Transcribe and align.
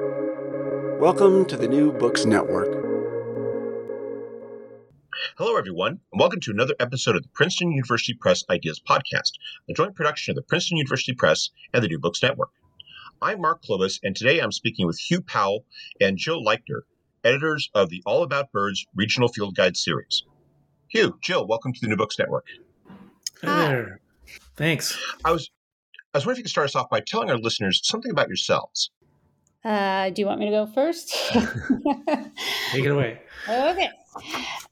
Welcome 0.00 1.44
to 1.44 1.56
the 1.56 1.68
New 1.68 1.92
Books 1.92 2.24
Network. 2.24 2.66
Hello, 5.36 5.56
everyone, 5.56 6.00
and 6.12 6.20
welcome 6.20 6.40
to 6.40 6.50
another 6.50 6.74
episode 6.80 7.14
of 7.14 7.22
the 7.22 7.28
Princeton 7.28 7.70
University 7.70 8.12
Press 8.12 8.42
Ideas 8.50 8.80
Podcast, 8.80 9.34
a 9.70 9.72
joint 9.72 9.94
production 9.94 10.32
of 10.32 10.34
the 10.34 10.42
Princeton 10.42 10.78
University 10.78 11.14
Press 11.14 11.50
and 11.72 11.84
the 11.84 11.86
New 11.86 12.00
Books 12.00 12.24
Network. 12.24 12.50
I'm 13.22 13.40
Mark 13.40 13.62
Clovis, 13.62 14.00
and 14.02 14.16
today 14.16 14.40
I'm 14.40 14.50
speaking 14.50 14.84
with 14.84 14.98
Hugh 14.98 15.20
Powell 15.20 15.64
and 16.00 16.18
Jill 16.18 16.44
Leichter, 16.44 16.80
editors 17.22 17.70
of 17.72 17.88
the 17.88 18.02
All 18.04 18.24
About 18.24 18.50
Birds 18.50 18.84
Regional 18.96 19.28
Field 19.28 19.54
Guide 19.54 19.76
series. 19.76 20.24
Hugh, 20.88 21.20
Jill, 21.22 21.46
welcome 21.46 21.72
to 21.72 21.80
the 21.80 21.86
New 21.86 21.96
Books 21.96 22.18
Network. 22.18 22.46
Hi 23.42 23.68
there. 23.68 24.00
Thanks. 24.56 24.98
I 25.24 25.30
was 25.30 25.52
I 26.12 26.18
was 26.18 26.26
wondering 26.26 26.34
if 26.34 26.38
you 26.38 26.44
could 26.46 26.50
start 26.50 26.64
us 26.64 26.74
off 26.74 26.90
by 26.90 26.98
telling 26.98 27.30
our 27.30 27.38
listeners 27.38 27.80
something 27.84 28.10
about 28.10 28.26
yourselves. 28.26 28.90
Uh, 29.64 30.10
do 30.10 30.20
you 30.20 30.26
want 30.26 30.40
me 30.40 30.46
to 30.46 30.52
go 30.52 30.66
first? 30.66 31.14
Take 32.72 32.84
it 32.84 32.90
away. 32.90 33.20
Okay. 33.48 33.88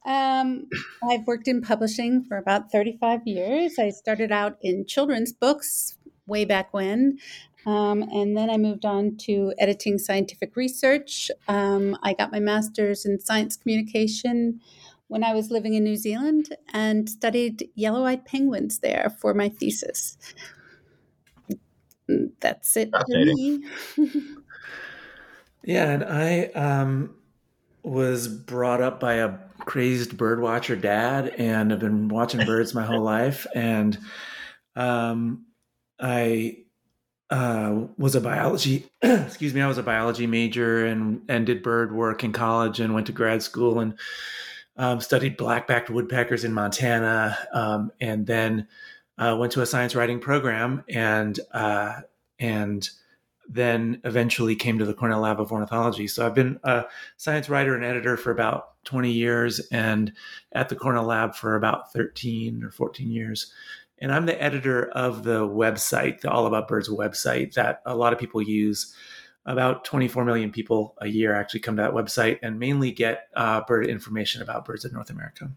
Um, 0.05 0.69
I've 1.09 1.27
worked 1.27 1.49
in 1.49 1.63
publishing 1.63 2.25
for 2.25 2.37
about 2.37 2.71
35 2.71 3.27
years. 3.27 3.79
I 3.79 3.91
started 3.91 4.31
out 4.31 4.59
in 4.61 4.87
children's 4.87 5.33
books 5.33 5.97
way 6.27 6.45
back 6.45 6.73
when. 6.75 7.19
Um, 7.65 8.03
and 8.03 8.37
then 8.37 8.51
I 8.51 8.57
moved 8.57 8.85
on 8.85 9.17
to 9.19 9.55
editing 9.59 9.99
scientific 9.99 10.57
research. 10.57 11.31
Um, 11.49 11.97
I 12.03 12.13
got 12.13 12.33
my 12.33 12.41
master's 12.41 13.07
in 13.07 13.21
science 13.21 13.57
communication 13.57 14.61
when 15.07 15.23
I 15.23 15.33
was 15.33 15.51
living 15.51 15.75
in 15.75 15.85
New 15.85 15.97
Zealand 15.97 16.57
and 16.73 17.09
studied 17.09 17.69
yellow 17.75 18.05
eyed 18.05 18.25
penguins 18.25 18.81
there 18.81 19.15
for 19.21 19.33
my 19.33 19.49
thesis. 19.49 20.19
That's 22.41 22.77
it 22.77 22.91
for 22.91 23.05
me. 23.09 23.65
yeah, 25.65 25.91
and 25.91 26.05
I 26.05 26.45
um, 26.55 27.15
was 27.83 28.29
brought 28.29 28.81
up 28.81 29.01
by 29.01 29.15
a 29.15 29.35
crazed 29.61 30.17
bird 30.17 30.41
watcher 30.41 30.77
dad 30.77 31.29
and 31.39 31.73
I've 31.73 31.79
been 31.79 32.09
watching 32.09 32.45
birds 32.47 32.75
my 32.75 32.85
whole 32.85 33.03
life. 33.03 33.47
And 33.55 33.99
um, 34.75 35.47
I 36.01 36.59
uh, 37.31 37.87
was 37.97 38.15
a 38.15 38.21
biology 38.21 38.85
excuse 39.03 39.55
me 39.55 39.63
i 39.63 39.67
was 39.67 39.79
a 39.79 39.83
biology 39.83 40.27
major 40.27 40.85
and 40.85 41.23
and 41.31 41.47
did 41.47 41.63
bird 41.63 41.91
work 41.91 42.23
in 42.23 42.31
college 42.31 42.79
and 42.79 42.93
went 42.93 43.07
to 43.07 43.13
grad 43.13 43.43
school 43.43 43.81
and 43.81 43.99
um, 44.77 45.01
studied 45.01 45.39
black-backed 45.39 45.89
woodpeckers 45.89 46.45
in 46.45 46.53
montana 46.53 47.39
um, 47.55 47.91
and 48.03 48.27
then 48.27 48.69
uh, 49.17 49.35
went 49.39 49.51
to 49.51 49.63
a 49.63 49.67
science 49.67 49.95
writing 49.95 50.21
program 50.21 50.85
and 50.91 51.41
uh, 51.53 52.01
and 52.39 52.91
then 53.55 54.01
eventually 54.05 54.57
came 54.57 54.79
to 54.79 54.85
the 54.85 54.95
cornell 54.95 55.21
lab 55.21 55.41
of 55.41 55.53
ornithology 55.53 56.07
so 56.07 56.25
i've 56.25 56.35
been 56.35 56.59
a 56.65 56.85
science 57.17 57.49
writer 57.49 57.75
and 57.75 57.85
editor 57.85 58.17
for 58.17 58.31
about 58.31 58.83
20 58.85 59.11
years 59.11 59.61
and 59.71 60.13
at 60.53 60.69
the 60.69 60.77
cornell 60.77 61.05
lab 61.05 61.35
for 61.35 61.55
about 61.55 61.93
13 61.93 62.65
or 62.65 62.71
14 62.71 63.11
years 63.11 63.53
and 64.03 64.13
I'm 64.13 64.27
the 64.27 64.43
editor 64.43 64.91
of 64.91 65.23
the 65.23 65.47
website, 65.47 66.21
the 66.21 66.31
All 66.31 66.47
About 66.47 66.67
Birds 66.67 66.89
website 66.89 67.55
that 67.55 67.83
a 67.87 67.95
lot 67.95 68.13
of 68.13 68.19
people 68.19 68.43
use. 68.43 68.95
About 69.45 69.85
24 69.85 70.25
million 70.25 70.53
people 70.53 70.95
a 71.01 71.09
year 71.09 71.35
actually 71.35 71.61
come 71.61 71.77
to 71.77 71.83
that 71.83 71.95
website 71.95 72.39
and 72.43 72.61
mainly 72.61 72.93
get 72.93 73.29
uh, 73.35 73.61
bird 73.67 73.89
information 73.89 74.41
about 74.41 74.65
birds 74.65 74.85
in 74.85 74.93
North 74.93 75.11
America. 75.11 75.51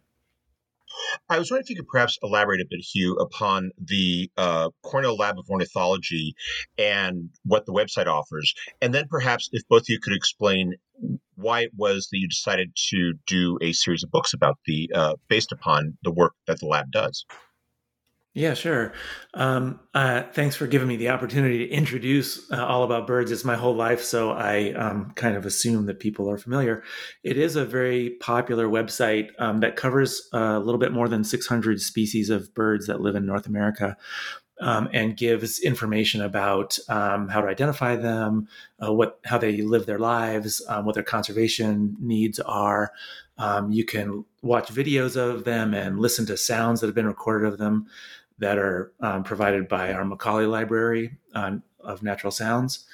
I 1.30 1.39
was 1.39 1.52
wondering 1.52 1.63
if 1.66 1.69
you 1.69 1.75
could 1.77 1.88
perhaps 1.88 2.17
elaborate 2.23 2.61
a 2.61 2.66
bit, 2.69 2.80
Hugh, 2.80 3.16
upon 3.16 3.71
the 3.77 4.30
uh, 4.38 4.69
Cornell 4.83 5.16
Lab 5.16 5.38
of 5.39 5.49
Ornithology 5.49 6.33
and 6.77 7.30
what 7.44 7.66
the 7.66 7.73
website 7.73 8.08
offers. 8.08 8.53
And 8.81 8.94
then 8.94 9.08
perhaps 9.09 9.49
if 9.52 9.63
both 9.67 9.83
of 9.83 9.89
you 9.89 9.99
could 9.99 10.13
explain 10.13 10.73
why 11.36 11.61
it 11.61 11.71
was 11.75 12.08
that 12.11 12.17
you 12.17 12.27
decided 12.27 12.71
to 12.89 13.13
do 13.27 13.58
a 13.61 13.73
series 13.73 14.03
of 14.03 14.11
books 14.11 14.33
about 14.33 14.58
the, 14.66 14.89
uh, 14.93 15.16
based 15.27 15.52
upon 15.52 15.97
the 16.03 16.11
work 16.11 16.33
that 16.47 16.59
the 16.59 16.67
lab 16.67 16.91
does. 16.91 17.25
Yeah, 18.35 18.53
sure. 18.53 18.91
Um, 19.33 19.79
uh, 19.93 20.23
thanks 20.33 20.57
for 20.57 20.67
giving 20.67 20.89
me 20.89 20.97
the 20.97 21.07
opportunity 21.07 21.59
to 21.59 21.73
introduce 21.73 22.51
uh, 22.51 22.65
All 22.65 22.83
About 22.83 23.07
Birds. 23.07 23.31
It's 23.31 23.45
my 23.45 23.55
whole 23.55 23.75
life, 23.75 24.03
so 24.03 24.31
I 24.31 24.73
um, 24.73 25.13
kind 25.15 25.37
of 25.37 25.45
assume 25.45 25.85
that 25.85 26.01
people 26.01 26.29
are 26.29 26.37
familiar. 26.37 26.83
It 27.23 27.37
is 27.37 27.55
a 27.55 27.63
very 27.63 28.09
popular 28.19 28.67
website 28.67 29.29
um, 29.39 29.61
that 29.61 29.77
covers 29.77 30.27
uh, 30.33 30.37
a 30.37 30.59
little 30.59 30.79
bit 30.79 30.91
more 30.91 31.07
than 31.07 31.23
600 31.23 31.79
species 31.79 32.29
of 32.29 32.53
birds 32.53 32.87
that 32.87 32.99
live 32.99 33.15
in 33.15 33.25
North 33.25 33.47
America. 33.47 33.95
Um, 34.61 34.87
and 34.93 35.17
gives 35.17 35.59
information 35.59 36.21
about 36.21 36.79
um, 36.87 37.27
how 37.27 37.41
to 37.41 37.47
identify 37.49 37.97
them, 37.97 38.47
uh, 38.81 38.93
what 38.93 39.19
how 39.25 39.37
they 39.37 39.61
live 39.61 39.85
their 39.85 39.99
lives, 39.99 40.61
um, 40.69 40.85
what 40.85 40.95
their 40.95 41.03
conservation 41.03 41.97
needs 41.99 42.39
are. 42.39 42.93
you 43.69 43.83
can 43.83 44.23
watch 44.43 44.69
videos 44.69 45.17
of 45.17 45.43
them 45.43 45.73
and 45.73 45.99
listen 45.99 46.25
to 46.27 46.37
sounds 46.37 46.79
that 46.79 46.87
have 46.87 46.95
been 46.95 47.05
recorded 47.05 47.52
of 47.52 47.57
them 47.57 47.87
that 48.39 48.57
are 48.57 48.93
um, 48.99 49.23
provided 49.23 49.67
by 49.67 49.93
our 49.93 50.05
Macaulay 50.05 50.45
Library 50.45 51.17
of 51.33 52.03
Natural 52.03 52.31
Sounds. 52.31 52.85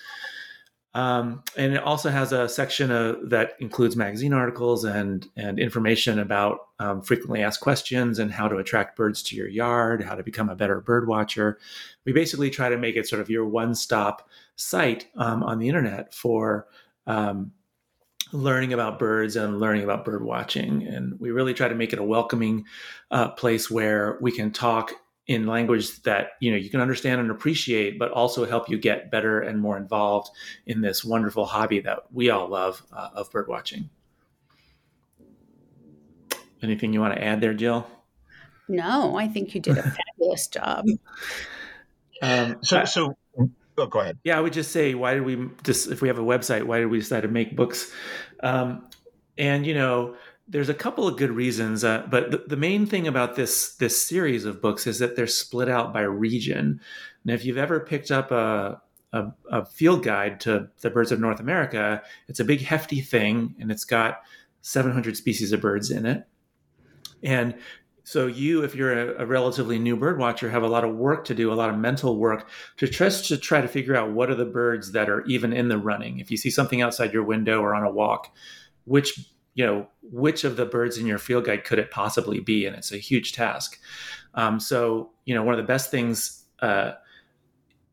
Um, 0.94 1.44
and 1.56 1.74
it 1.74 1.82
also 1.84 2.10
has 2.10 2.34
a 2.34 2.50
section 2.50 2.92
of, 2.92 3.30
that 3.30 3.54
includes 3.60 3.96
magazine 3.96 4.34
articles 4.34 4.84
and, 4.84 5.26
and 5.38 5.58
information 5.58 6.20
about 6.20 6.68
um, 6.80 7.02
frequently 7.02 7.42
asked 7.42 7.62
questions 7.62 8.20
and 8.20 8.32
how 8.32 8.50
to 8.50 8.58
attract 8.58 8.98
birds 8.98 9.24
to 9.24 9.36
your 9.36 9.48
yard, 9.48 10.04
how 10.04 10.16
to 10.16 10.24
become 10.24 10.50
a 10.50 10.56
better 10.56 10.82
bird 10.82 11.08
watcher. 11.08 11.58
We 12.06 12.12
basically 12.12 12.50
try 12.50 12.68
to 12.68 12.78
make 12.78 12.98
it 12.98 13.08
sort 13.08 13.22
of 13.22 13.30
your 13.30 13.46
one 13.46 13.74
stop 13.74 14.28
site 14.58 15.08
um, 15.16 15.44
on 15.44 15.60
the 15.60 15.70
internet 15.70 16.14
for 16.14 16.68
um, 17.08 17.54
learning 18.34 18.74
about 18.74 19.00
birds 19.00 19.38
and 19.38 19.62
learning 19.62 19.84
about 19.84 20.04
bird 20.04 20.26
watching. 20.26 20.84
And 20.84 21.18
we 21.22 21.32
really 21.32 21.54
try 21.54 21.70
to 21.70 21.76
make 21.76 21.94
it 21.94 22.00
a 22.00 22.04
welcoming 22.04 22.66
uh, 23.12 23.30
place 23.30 23.72
where 23.72 24.18
we 24.20 24.32
can 24.32 24.52
talk 24.52 24.92
in 25.28 25.46
language 25.46 26.02
that 26.04 26.32
you 26.40 26.52
know 26.52 26.58
you 26.58 26.70
can 26.70 26.82
understand 26.82 27.22
and 27.22 27.30
appreciate 27.30 28.00
but 28.00 28.12
also 28.12 28.46
help 28.46 28.70
you 28.70 28.78
get 28.78 29.12
better 29.12 29.40
and 29.40 29.60
more 29.60 29.78
involved 29.78 30.30
in 30.66 30.82
this 30.82 31.06
wonderful 31.06 31.46
hobby 31.46 31.80
that 31.80 32.00
we 32.12 32.30
all 32.30 32.48
love 32.48 32.84
uh, 32.92 33.10
of 33.14 33.30
bird 33.32 33.48
watching. 33.48 33.90
Anything 36.64 36.94
you 36.94 37.00
want 37.00 37.16
to 37.16 37.24
add 37.24 37.42
there 37.42 37.54
jill? 37.54 37.88
No 38.68 39.16
i 39.18 39.28
think 39.28 39.54
you 39.54 39.62
did 39.62 39.78
a 39.78 39.84
fabulous 39.84 40.48
job. 40.48 40.86
Um, 42.24 42.58
so 42.62 42.86
so 42.86 43.18
oh, 43.80 43.88
go 43.88 44.00
ahead. 44.00 44.20
Yeah 44.24 44.38
i 44.38 44.42
would 44.42 44.54
just 44.54 44.72
say 44.72 44.94
why 44.94 45.16
did 45.16 45.24
we 45.24 45.50
just 45.64 45.90
if 45.90 46.04
we 46.04 46.08
have 46.08 46.20
a 46.20 46.24
website 46.24 46.66
why 46.66 46.78
did 46.78 46.86
we 46.86 47.00
decide 47.00 47.22
to 47.22 47.28
make 47.28 47.56
books? 47.56 47.92
Um, 48.44 48.88
and 49.40 49.66
you 49.66 49.74
know 49.74 50.16
there's 50.52 50.70
a 50.70 50.74
couple 50.74 51.08
of 51.08 51.18
good 51.18 51.32
reasons, 51.32 51.84
uh, 51.84 52.06
but 52.10 52.30
the, 52.32 52.44
the, 52.46 52.58
main 52.58 52.86
thing 52.86 53.08
about 53.08 53.36
this 53.36 53.76
this 53.76 54.00
series 54.02 54.44
of 54.44 54.62
books 54.62 54.86
is 54.86 55.00
that 55.00 55.16
they're 55.16 55.26
split 55.26 55.70
out 55.70 55.94
by 55.94 56.02
region. 56.02 56.82
And 57.24 57.34
if 57.34 57.46
you've 57.46 57.58
ever 57.58 57.80
picked 57.80 58.12
up 58.12 58.32
a, 58.32 58.82
a, 59.14 59.28
a 59.50 59.66
field 59.66 60.04
guide 60.04 60.42
to 60.42 60.68
the 60.82 60.90
birds 60.90 61.14
of 61.14 61.22
North 61.22 61.40
America, 61.40 62.04
it's 62.28 62.42
a 62.42 62.46
big 62.46 62.60
hefty 62.62 63.00
thing, 63.00 63.56
and 63.60 63.72
it's 63.72 63.86
got 63.86 64.22
700 64.62 65.16
species 65.16 65.54
of 65.54 65.62
birds 65.62 65.90
in 65.90 66.06
it. 66.06 66.28
And 67.24 67.56
so 68.04 68.28
you, 68.28 68.64
if 68.64 68.76
you're 68.76 69.14
a, 69.14 69.24
a, 69.24 69.26
relatively 69.26 69.80
new 69.80 69.96
bird 69.96 70.20
watcher, 70.20 70.50
have 70.50 70.64
a 70.64 70.68
lot 70.68 70.84
of 70.84 70.96
work 70.96 71.24
to 71.26 71.36
do, 71.36 71.54
a 71.54 71.56
lot 71.56 71.70
of 71.70 71.78
mental 71.78 72.18
work 72.18 72.50
to 72.78 72.88
to 72.88 73.38
try 73.38 73.62
to 73.62 73.68
figure 73.70 73.96
out 73.96 74.12
what 74.12 74.30
are 74.30 74.36
the 74.36 74.44
birds 74.44 74.92
that 74.92 75.10
are 75.10 75.24
even 75.26 75.54
in 75.54 75.70
the 75.70 75.78
running. 75.78 76.20
If 76.20 76.30
you 76.30 76.36
see 76.36 76.50
something 76.50 76.82
outside 76.82 77.14
your 77.14 77.24
window 77.24 77.62
or 77.62 77.74
on 77.74 77.84
a 77.84 77.92
walk, 77.92 78.36
which 78.84 79.32
you 79.54 79.66
know 79.66 79.88
which 80.02 80.44
of 80.44 80.56
the 80.56 80.66
birds 80.66 80.98
in 80.98 81.06
your 81.06 81.18
field 81.18 81.46
guide 81.46 81.64
could 81.64 81.80
it 81.80 81.92
possibly 81.92 82.40
be? 82.40 82.66
And 82.66 82.76
it's 82.76 82.92
a 82.92 82.98
huge 82.98 83.34
task. 83.34 83.80
Um, 84.34 84.60
so 84.60 85.12
you 85.26 85.36
know 85.36 85.44
one 85.44 85.54
of 85.54 85.58
the 85.58 85.68
best 85.68 85.92
things 85.92 86.46
uh, 86.62 86.94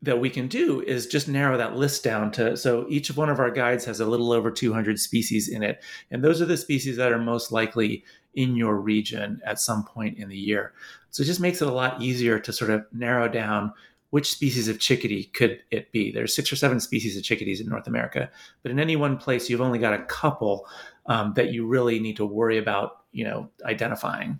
that 0.01 0.19
we 0.19 0.29
can 0.29 0.47
do 0.47 0.81
is 0.81 1.07
just 1.07 1.27
narrow 1.27 1.57
that 1.57 1.75
list 1.75 2.03
down 2.03 2.31
to 2.31 2.55
so 2.55 2.85
each 2.89 3.15
one 3.15 3.29
of 3.29 3.39
our 3.39 3.51
guides 3.51 3.83
has 3.85 3.99
a 3.99 4.05
little 4.05 4.31
over 4.31 4.49
200 4.49 4.99
species 4.99 5.49
in 5.49 5.61
it. 5.61 5.83
And 6.09 6.23
those 6.23 6.41
are 6.41 6.45
the 6.45 6.57
species 6.57 6.95
that 6.97 7.11
are 7.11 7.19
most 7.19 7.51
likely 7.51 8.03
in 8.33 8.55
your 8.55 8.75
region 8.75 9.41
at 9.45 9.59
some 9.59 9.83
point 9.83 10.17
in 10.17 10.29
the 10.29 10.37
year. 10.37 10.73
So 11.09 11.23
it 11.23 11.25
just 11.25 11.41
makes 11.41 11.61
it 11.61 11.67
a 11.67 11.73
lot 11.73 12.01
easier 12.01 12.39
to 12.39 12.53
sort 12.53 12.71
of 12.71 12.85
narrow 12.93 13.27
down 13.27 13.73
which 14.11 14.31
species 14.31 14.67
of 14.67 14.79
chickadee 14.79 15.25
could 15.25 15.59
it 15.69 15.91
be. 15.91 16.11
There's 16.11 16.33
six 16.33 16.51
or 16.51 16.55
seven 16.55 16.79
species 16.79 17.17
of 17.17 17.23
chickadees 17.23 17.59
in 17.59 17.67
north 17.67 17.87
america 17.87 18.29
but 18.63 18.71
in 18.71 18.79
any 18.79 18.95
one 18.95 19.17
place 19.17 19.49
you've 19.49 19.61
only 19.61 19.79
got 19.79 19.93
a 19.93 20.03
couple 20.05 20.67
um, 21.09 21.33
that 21.35 21.51
you 21.51 21.67
really 21.67 21.99
need 21.99 22.15
to 22.15 22.25
worry 22.25 22.57
about, 22.57 23.01
you 23.11 23.25
know, 23.25 23.49
identifying. 23.65 24.39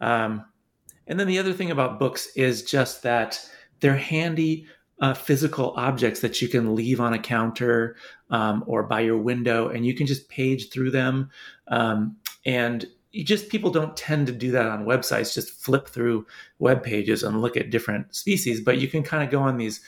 Um, 0.00 0.44
and 1.06 1.20
then 1.20 1.26
the 1.26 1.38
other 1.38 1.52
thing 1.52 1.70
about 1.70 1.98
books 1.98 2.28
is 2.34 2.62
just 2.62 3.02
that 3.02 3.38
they're 3.80 3.96
handy 3.96 4.66
uh, 5.00 5.12
physical 5.12 5.74
objects 5.76 6.20
that 6.20 6.40
you 6.40 6.48
can 6.48 6.74
leave 6.74 7.00
on 7.00 7.12
a 7.12 7.18
counter 7.18 7.96
um, 8.30 8.64
or 8.66 8.82
by 8.82 9.00
your 9.00 9.18
window, 9.18 9.68
and 9.68 9.84
you 9.84 9.94
can 9.94 10.06
just 10.06 10.28
page 10.30 10.70
through 10.70 10.90
them. 10.90 11.28
Um, 11.68 12.16
and 12.46 12.86
just 13.12 13.48
people 13.48 13.70
don't 13.70 13.96
tend 13.96 14.26
to 14.26 14.32
do 14.32 14.50
that 14.52 14.66
on 14.66 14.86
websites. 14.86 15.34
Just 15.34 15.52
flip 15.52 15.88
through 15.88 16.26
web 16.58 16.82
pages 16.82 17.22
and 17.22 17.42
look 17.42 17.56
at 17.56 17.70
different 17.70 18.14
species, 18.14 18.60
but 18.60 18.78
you 18.78 18.88
can 18.88 19.02
kind 19.02 19.22
of 19.22 19.30
go 19.30 19.40
on 19.40 19.58
these 19.58 19.80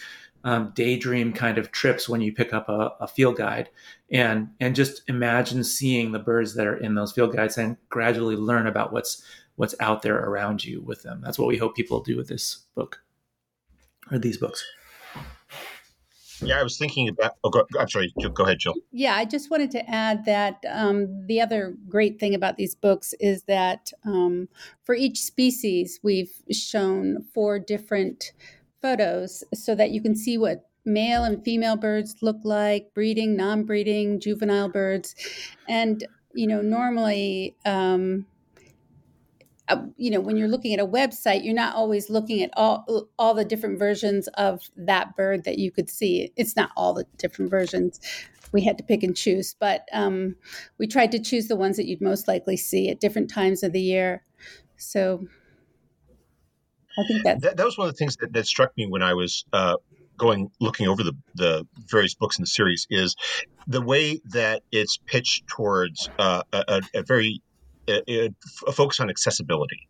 um, 0.44 0.72
daydream 0.74 1.32
kind 1.32 1.58
of 1.58 1.72
trips 1.72 2.08
when 2.08 2.20
you 2.20 2.32
pick 2.32 2.54
up 2.54 2.68
a, 2.68 2.92
a, 3.00 3.08
field 3.08 3.36
guide 3.36 3.68
and 4.10 4.48
and 4.60 4.76
just 4.76 5.02
imagine 5.08 5.64
seeing 5.64 6.12
the 6.12 6.18
birds 6.18 6.54
that 6.54 6.66
are 6.66 6.76
in 6.76 6.94
those 6.94 7.12
field 7.12 7.34
guides 7.34 7.58
and 7.58 7.76
gradually 7.88 8.36
learn 8.36 8.66
about 8.66 8.92
what's 8.92 9.22
what's 9.56 9.74
out 9.80 10.02
there 10.02 10.16
around 10.16 10.64
you 10.64 10.80
with 10.80 11.02
them 11.02 11.20
that's 11.22 11.38
what 11.38 11.48
we 11.48 11.56
hope 11.56 11.74
people 11.74 12.00
do 12.00 12.16
with 12.16 12.28
this 12.28 12.66
book 12.74 13.00
or 14.10 14.18
these 14.18 14.38
books 14.38 14.64
yeah, 16.40 16.60
I 16.60 16.62
was 16.62 16.78
thinking 16.78 17.08
about. 17.08 17.32
Oh, 17.42 17.50
go, 17.50 17.66
I'm 17.78 17.88
sorry. 17.88 18.12
Go 18.34 18.44
ahead, 18.44 18.58
Jill. 18.58 18.74
Yeah, 18.92 19.14
I 19.14 19.24
just 19.24 19.50
wanted 19.50 19.70
to 19.72 19.90
add 19.90 20.24
that 20.26 20.62
um, 20.70 21.26
the 21.26 21.40
other 21.40 21.74
great 21.88 22.20
thing 22.20 22.34
about 22.34 22.56
these 22.56 22.74
books 22.74 23.12
is 23.18 23.42
that 23.44 23.92
um, 24.04 24.48
for 24.84 24.94
each 24.94 25.20
species, 25.20 25.98
we've 26.02 26.32
shown 26.52 27.24
four 27.34 27.58
different 27.58 28.32
photos 28.80 29.44
so 29.54 29.74
that 29.74 29.90
you 29.90 30.02
can 30.02 30.14
see 30.14 30.38
what 30.38 30.68
male 30.84 31.24
and 31.24 31.44
female 31.44 31.76
birds 31.76 32.16
look 32.22 32.38
like, 32.44 32.92
breeding, 32.94 33.36
non-breeding, 33.36 34.20
juvenile 34.20 34.68
birds, 34.68 35.14
and 35.68 36.06
you 36.34 36.46
know, 36.46 36.60
normally. 36.60 37.56
Um, 37.64 38.26
uh, 39.68 39.82
you 39.98 40.10
know 40.10 40.20
when 40.20 40.38
you're 40.38 40.48
looking 40.48 40.72
at 40.72 40.80
a 40.80 40.86
website 40.86 41.44
you're 41.44 41.52
not 41.52 41.74
always 41.74 42.08
looking 42.08 42.42
at 42.42 42.48
all 42.56 43.06
all 43.18 43.34
the 43.34 43.44
different 43.44 43.78
versions 43.78 44.26
of 44.28 44.62
that 44.78 45.14
bird 45.14 45.44
that 45.44 45.58
you 45.58 45.70
could 45.70 45.90
see. 45.90 46.32
It's 46.36 46.56
not 46.56 46.70
all 46.74 46.94
the 46.94 47.04
different 47.18 47.50
versions. 47.50 48.00
We 48.50 48.64
had 48.64 48.78
to 48.78 48.84
pick 48.84 49.02
and 49.02 49.14
choose 49.14 49.54
but 49.60 49.86
um, 49.92 50.36
we 50.78 50.86
tried 50.86 51.12
to 51.12 51.18
choose 51.18 51.48
the 51.48 51.56
ones 51.56 51.76
that 51.76 51.86
you'd 51.86 52.00
most 52.00 52.26
likely 52.26 52.56
see 52.56 52.88
at 52.88 52.98
different 52.98 53.28
times 53.28 53.62
of 53.62 53.72
the 53.72 53.80
year. 53.82 54.24
So 54.78 55.26
i 56.98 57.04
think 57.06 57.22
that 57.24 57.40
that, 57.40 57.56
that 57.56 57.64
was 57.64 57.78
one 57.78 57.88
of 57.88 57.94
the 57.94 57.98
things 57.98 58.16
that, 58.16 58.32
that 58.32 58.46
struck 58.46 58.76
me 58.76 58.86
when 58.86 59.02
i 59.02 59.14
was 59.14 59.44
uh, 59.52 59.76
going 60.16 60.50
looking 60.60 60.88
over 60.88 61.02
the 61.02 61.14
the 61.34 61.66
various 61.90 62.14
books 62.14 62.38
in 62.38 62.42
the 62.42 62.46
series 62.46 62.86
is 62.90 63.14
the 63.66 63.80
way 63.80 64.20
that 64.32 64.62
it's 64.72 64.98
pitched 65.06 65.46
towards 65.46 66.10
uh, 66.18 66.42
a, 66.52 66.82
a, 66.94 67.02
very 67.02 67.40
a, 67.88 68.30
a 68.66 68.72
focus 68.72 69.00
on 69.00 69.08
accessibility 69.08 69.88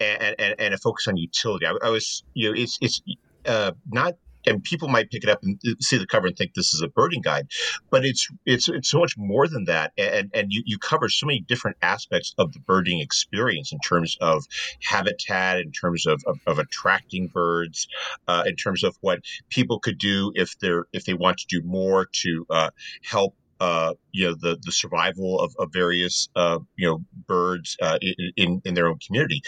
and, 0.00 0.34
and, 0.38 0.54
and 0.58 0.74
a 0.74 0.78
focus 0.78 1.06
on 1.08 1.16
utility. 1.16 1.66
I, 1.66 1.74
I 1.82 1.90
was, 1.90 2.24
you 2.34 2.48
know, 2.48 2.60
it's 2.60 2.78
it's 2.80 3.02
uh, 3.46 3.72
not 3.88 4.14
and 4.46 4.62
people 4.62 4.88
might 4.88 5.10
pick 5.10 5.24
it 5.24 5.30
up 5.30 5.42
and 5.42 5.58
see 5.80 5.98
the 5.98 6.06
cover 6.06 6.28
and 6.28 6.36
think 6.36 6.54
this 6.54 6.72
is 6.72 6.82
a 6.82 6.88
birding 6.88 7.22
guide, 7.22 7.48
but 7.90 8.04
it's 8.04 8.28
it's 8.44 8.68
it's 8.68 8.90
so 8.90 8.98
much 8.98 9.16
more 9.16 9.48
than 9.48 9.64
that. 9.64 9.92
And 9.98 10.30
and 10.34 10.48
you, 10.50 10.62
you 10.64 10.78
cover 10.78 11.08
so 11.08 11.26
many 11.26 11.40
different 11.40 11.76
aspects 11.82 12.34
of 12.38 12.52
the 12.52 12.60
birding 12.60 13.00
experience 13.00 13.72
in 13.72 13.78
terms 13.80 14.16
of 14.20 14.44
habitat, 14.82 15.60
in 15.60 15.72
terms 15.72 16.06
of 16.06 16.22
of, 16.26 16.38
of 16.46 16.58
attracting 16.58 17.28
birds, 17.28 17.88
uh, 18.28 18.44
in 18.46 18.56
terms 18.56 18.84
of 18.84 18.96
what 19.00 19.20
people 19.50 19.80
could 19.80 19.98
do 19.98 20.32
if 20.34 20.58
they're 20.58 20.86
if 20.92 21.04
they 21.04 21.14
want 21.14 21.38
to 21.38 21.46
do 21.48 21.62
more 21.66 22.06
to 22.12 22.46
uh, 22.50 22.70
help 23.02 23.34
uh, 23.60 23.94
you 24.12 24.26
know 24.26 24.34
the 24.34 24.58
the 24.62 24.72
survival 24.72 25.40
of, 25.40 25.54
of 25.58 25.70
various 25.72 26.28
uh, 26.36 26.58
you 26.76 26.88
know 26.88 27.04
birds 27.26 27.76
uh, 27.80 27.98
in 28.36 28.60
in 28.64 28.74
their 28.74 28.86
own 28.86 28.98
community. 29.04 29.42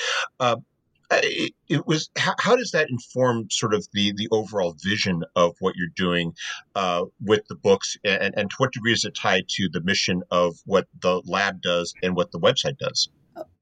Uh, 1.11 1.21
it, 1.23 1.53
it, 1.69 1.87
was 1.87 2.11
how, 2.19 2.35
how, 2.39 2.55
does 2.55 2.71
that 2.73 2.91
inform 2.91 3.49
sort 3.51 3.73
of 3.73 3.87
the 3.95 4.13
the 4.17 4.29
overall 4.31 4.77
vision 4.83 5.23
of 5.37 5.55
what 5.61 5.75
you're 5.75 5.89
doing 5.97 6.35
uh, 6.75 7.05
with 7.23 7.47
the 7.49 7.55
books, 7.55 7.97
and, 8.05 8.35
and 8.37 8.51
to 8.51 8.57
what 8.59 8.73
degree 8.73 8.93
is 8.93 9.05
it 9.05 9.15
tied 9.15 9.45
to 9.49 9.69
the 9.73 9.81
mission 9.81 10.23
of 10.31 10.57
what 10.67 10.87
the 11.01 11.23
lab 11.25 11.63
does 11.63 11.95
and 12.03 12.15
what 12.15 12.31
the 12.31 12.39
website 12.39 12.77
does? 12.79 13.09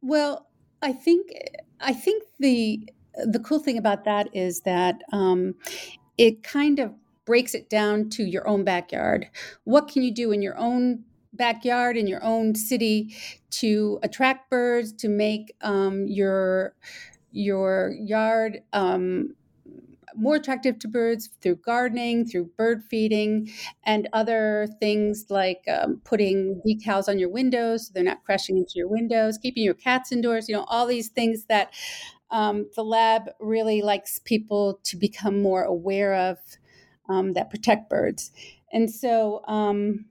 Well, 0.02 0.48
I 0.82 0.92
think 0.92 1.30
I 1.80 1.92
think 1.92 2.24
the 2.40 2.88
the 3.24 3.38
cool 3.38 3.60
thing 3.60 3.78
about 3.78 4.04
that 4.04 4.28
is 4.34 4.62
that 4.62 5.02
um, 5.12 5.54
it 6.18 6.42
kind 6.42 6.80
of 6.80 6.92
breaks 7.24 7.54
it 7.54 7.70
down 7.70 8.10
to 8.10 8.24
your 8.24 8.46
own 8.48 8.64
backyard. 8.64 9.28
What 9.64 9.88
can 9.88 10.02
you 10.02 10.12
do 10.12 10.32
in 10.32 10.42
your 10.42 10.56
own 10.58 11.04
backyard 11.36 11.96
in 11.96 12.06
your 12.06 12.24
own 12.24 12.54
city 12.54 13.14
to 13.50 13.98
attract 14.02 14.50
birds 14.50 14.92
to 14.92 15.08
make 15.08 15.54
um, 15.60 16.06
your 16.06 16.74
your 17.32 17.92
yard 17.98 18.60
um, 18.72 19.34
more 20.16 20.36
attractive 20.36 20.78
to 20.78 20.88
birds 20.88 21.30
through 21.42 21.56
gardening, 21.56 22.24
through 22.26 22.50
bird 22.56 22.82
feeding, 22.84 23.50
and 23.84 24.08
other 24.12 24.66
things 24.80 25.26
like 25.28 25.62
um, 25.68 26.00
putting 26.04 26.60
decals 26.66 27.08
on 27.08 27.18
your 27.18 27.28
windows 27.28 27.86
so 27.86 27.92
they're 27.94 28.02
not 28.02 28.24
crashing 28.24 28.56
into 28.56 28.72
your 28.76 28.88
windows, 28.88 29.38
keeping 29.38 29.62
your 29.62 29.74
cats 29.74 30.12
indoors, 30.12 30.48
you 30.48 30.54
know, 30.54 30.64
all 30.68 30.86
these 30.86 31.08
things 31.08 31.44
that 31.46 31.72
um, 32.30 32.66
the 32.74 32.82
lab 32.82 33.30
really 33.40 33.82
likes 33.82 34.18
people 34.24 34.80
to 34.84 34.96
become 34.96 35.40
more 35.40 35.62
aware 35.62 36.14
of 36.14 36.38
um, 37.08 37.34
that 37.34 37.50
protect 37.50 37.88
birds. 37.88 38.32
And 38.72 38.90
so, 38.90 39.42
um, 39.46 40.06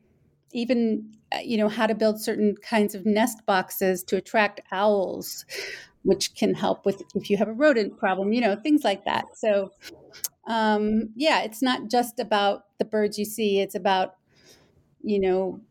even 0.54 1.12
uh, 1.34 1.40
you 1.44 1.58
know 1.58 1.68
how 1.68 1.86
to 1.86 1.94
build 1.94 2.22
certain 2.22 2.56
kinds 2.56 2.96
of 2.96 3.06
nest 3.06 3.46
boxes 3.46 4.04
to 4.04 4.16
attract 4.16 4.62
owls, 4.72 5.46
which 6.06 6.36
can 6.36 6.54
help 6.54 6.86
with 6.86 7.04
if 7.16 7.30
you 7.30 7.38
have 7.38 7.48
a 7.48 7.54
rodent 7.54 7.98
problem, 7.98 8.32
you 8.32 8.42
know 8.42 8.56
things 8.56 8.84
like 8.84 9.04
that. 9.06 9.26
So, 9.36 9.72
um, 10.48 11.10
yeah, 11.16 11.42
it's 11.42 11.62
not 11.62 11.90
just 11.90 12.20
about 12.20 12.66
the 12.78 12.86
birds 12.86 13.20
you 13.20 13.26
see; 13.26 13.60
it's 13.60 13.76
about 13.76 14.16
you 15.02 15.20
know 15.20 15.62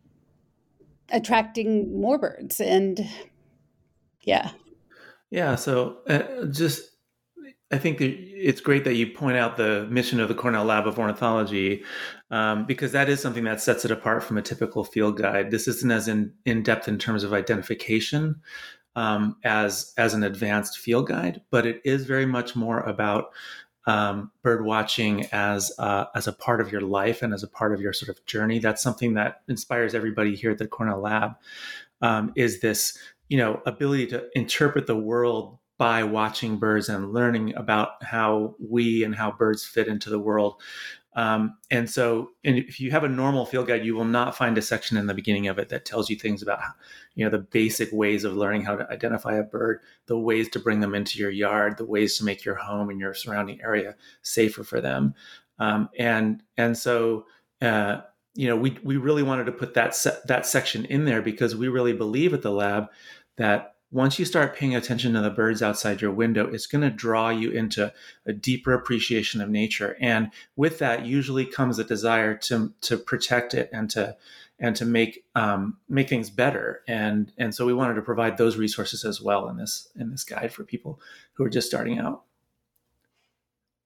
attracting 1.10 2.00
more 2.00 2.16
birds 2.16 2.60
and 2.60 3.06
yeah 4.22 4.52
yeah 5.30 5.54
so 5.54 5.98
uh, 6.08 6.46
just 6.46 6.90
I 7.70 7.78
think 7.78 7.98
that 7.98 8.10
it's 8.10 8.60
great 8.60 8.84
that 8.84 8.94
you 8.94 9.08
point 9.08 9.36
out 9.36 9.56
the 9.56 9.86
mission 9.90 10.20
of 10.20 10.28
the 10.28 10.34
Cornell 10.34 10.64
Lab 10.64 10.86
of 10.86 10.98
Ornithology 10.98 11.82
um, 12.30 12.66
because 12.66 12.92
that 12.92 13.08
is 13.08 13.20
something 13.20 13.44
that 13.44 13.60
sets 13.60 13.84
it 13.84 13.90
apart 13.90 14.22
from 14.22 14.38
a 14.38 14.42
typical 14.42 14.84
field 14.84 15.18
guide. 15.18 15.50
This 15.50 15.66
isn't 15.66 15.90
as 15.90 16.06
in, 16.06 16.32
in 16.44 16.62
depth 16.62 16.86
in 16.86 16.98
terms 16.98 17.24
of 17.24 17.32
identification 17.32 18.40
um, 18.96 19.36
as 19.44 19.92
as 19.96 20.14
an 20.14 20.22
advanced 20.22 20.78
field 20.78 21.08
guide, 21.08 21.42
but 21.50 21.66
it 21.66 21.80
is 21.84 22.06
very 22.06 22.26
much 22.26 22.54
more 22.54 22.80
about 22.80 23.32
um, 23.86 24.30
bird 24.42 24.64
watching 24.64 25.26
as 25.32 25.72
uh, 25.78 26.06
as 26.14 26.26
a 26.26 26.32
part 26.32 26.60
of 26.60 26.72
your 26.72 26.80
life 26.80 27.22
and 27.22 27.34
as 27.34 27.42
a 27.42 27.48
part 27.48 27.74
of 27.74 27.80
your 27.80 27.92
sort 27.92 28.08
of 28.08 28.24
journey. 28.26 28.58
That's 28.58 28.82
something 28.82 29.14
that 29.14 29.42
inspires 29.48 29.94
everybody 29.94 30.34
here 30.34 30.50
at 30.50 30.58
the 30.58 30.66
Cornell 30.66 31.00
Lab. 31.00 31.32
Um, 32.00 32.32
is 32.36 32.60
this 32.60 32.98
you 33.28 33.38
know 33.38 33.60
ability 33.66 34.06
to 34.08 34.26
interpret 34.34 34.86
the 34.86 34.96
world 34.96 35.58
by 35.76 36.04
watching 36.04 36.56
birds 36.56 36.88
and 36.88 37.12
learning 37.12 37.54
about 37.56 38.02
how 38.02 38.54
we 38.60 39.02
and 39.02 39.14
how 39.14 39.32
birds 39.32 39.64
fit 39.64 39.88
into 39.88 40.08
the 40.08 40.18
world. 40.18 40.60
Um, 41.16 41.56
and 41.70 41.88
so, 41.88 42.30
and 42.42 42.58
if 42.58 42.80
you 42.80 42.90
have 42.90 43.04
a 43.04 43.08
normal 43.08 43.46
field 43.46 43.68
guide, 43.68 43.84
you 43.84 43.94
will 43.94 44.04
not 44.04 44.36
find 44.36 44.58
a 44.58 44.62
section 44.62 44.96
in 44.96 45.06
the 45.06 45.14
beginning 45.14 45.46
of 45.46 45.58
it 45.58 45.68
that 45.68 45.84
tells 45.84 46.10
you 46.10 46.16
things 46.16 46.42
about, 46.42 46.60
you 47.14 47.24
know, 47.24 47.30
the 47.30 47.38
basic 47.38 47.90
ways 47.92 48.24
of 48.24 48.36
learning 48.36 48.62
how 48.62 48.74
to 48.74 48.90
identify 48.90 49.34
a 49.34 49.44
bird, 49.44 49.80
the 50.06 50.18
ways 50.18 50.48
to 50.50 50.58
bring 50.58 50.80
them 50.80 50.94
into 50.94 51.18
your 51.18 51.30
yard, 51.30 51.78
the 51.78 51.84
ways 51.84 52.18
to 52.18 52.24
make 52.24 52.44
your 52.44 52.56
home 52.56 52.90
and 52.90 52.98
your 52.98 53.14
surrounding 53.14 53.60
area 53.62 53.94
safer 54.22 54.64
for 54.64 54.80
them. 54.80 55.14
Um, 55.58 55.88
and 55.98 56.42
and 56.56 56.76
so, 56.76 57.26
uh, 57.62 58.00
you 58.34 58.48
know, 58.48 58.56
we 58.56 58.76
we 58.82 58.96
really 58.96 59.22
wanted 59.22 59.44
to 59.44 59.52
put 59.52 59.74
that 59.74 59.94
se- 59.94 60.18
that 60.26 60.46
section 60.46 60.84
in 60.86 61.04
there 61.04 61.22
because 61.22 61.54
we 61.54 61.68
really 61.68 61.92
believe 61.92 62.34
at 62.34 62.42
the 62.42 62.50
lab 62.50 62.88
that 63.36 63.73
once 63.94 64.18
you 64.18 64.24
start 64.24 64.56
paying 64.56 64.74
attention 64.74 65.12
to 65.12 65.20
the 65.20 65.30
birds 65.30 65.62
outside 65.62 66.02
your 66.02 66.10
window, 66.10 66.48
it's 66.48 66.66
going 66.66 66.82
to 66.82 66.90
draw 66.90 67.30
you 67.30 67.52
into 67.52 67.92
a 68.26 68.32
deeper 68.32 68.74
appreciation 68.74 69.40
of 69.40 69.48
nature. 69.48 69.96
And 70.00 70.32
with 70.56 70.80
that, 70.80 71.06
usually 71.06 71.46
comes 71.46 71.78
a 71.78 71.84
desire 71.84 72.34
to 72.48 72.72
to 72.80 72.96
protect 72.98 73.54
it 73.54 73.70
and 73.72 73.88
to 73.90 74.16
and 74.58 74.74
to 74.74 74.84
make 74.84 75.24
um, 75.36 75.78
make 75.88 76.08
things 76.08 76.28
better. 76.28 76.82
And 76.88 77.32
and 77.38 77.54
so 77.54 77.64
we 77.64 77.72
wanted 77.72 77.94
to 77.94 78.02
provide 78.02 78.36
those 78.36 78.56
resources 78.56 79.04
as 79.04 79.20
well 79.20 79.48
in 79.48 79.58
this 79.58 79.88
in 79.94 80.10
this 80.10 80.24
guide 80.24 80.52
for 80.52 80.64
people 80.64 81.00
who 81.34 81.44
are 81.44 81.50
just 81.50 81.68
starting 81.68 82.00
out. 82.00 82.24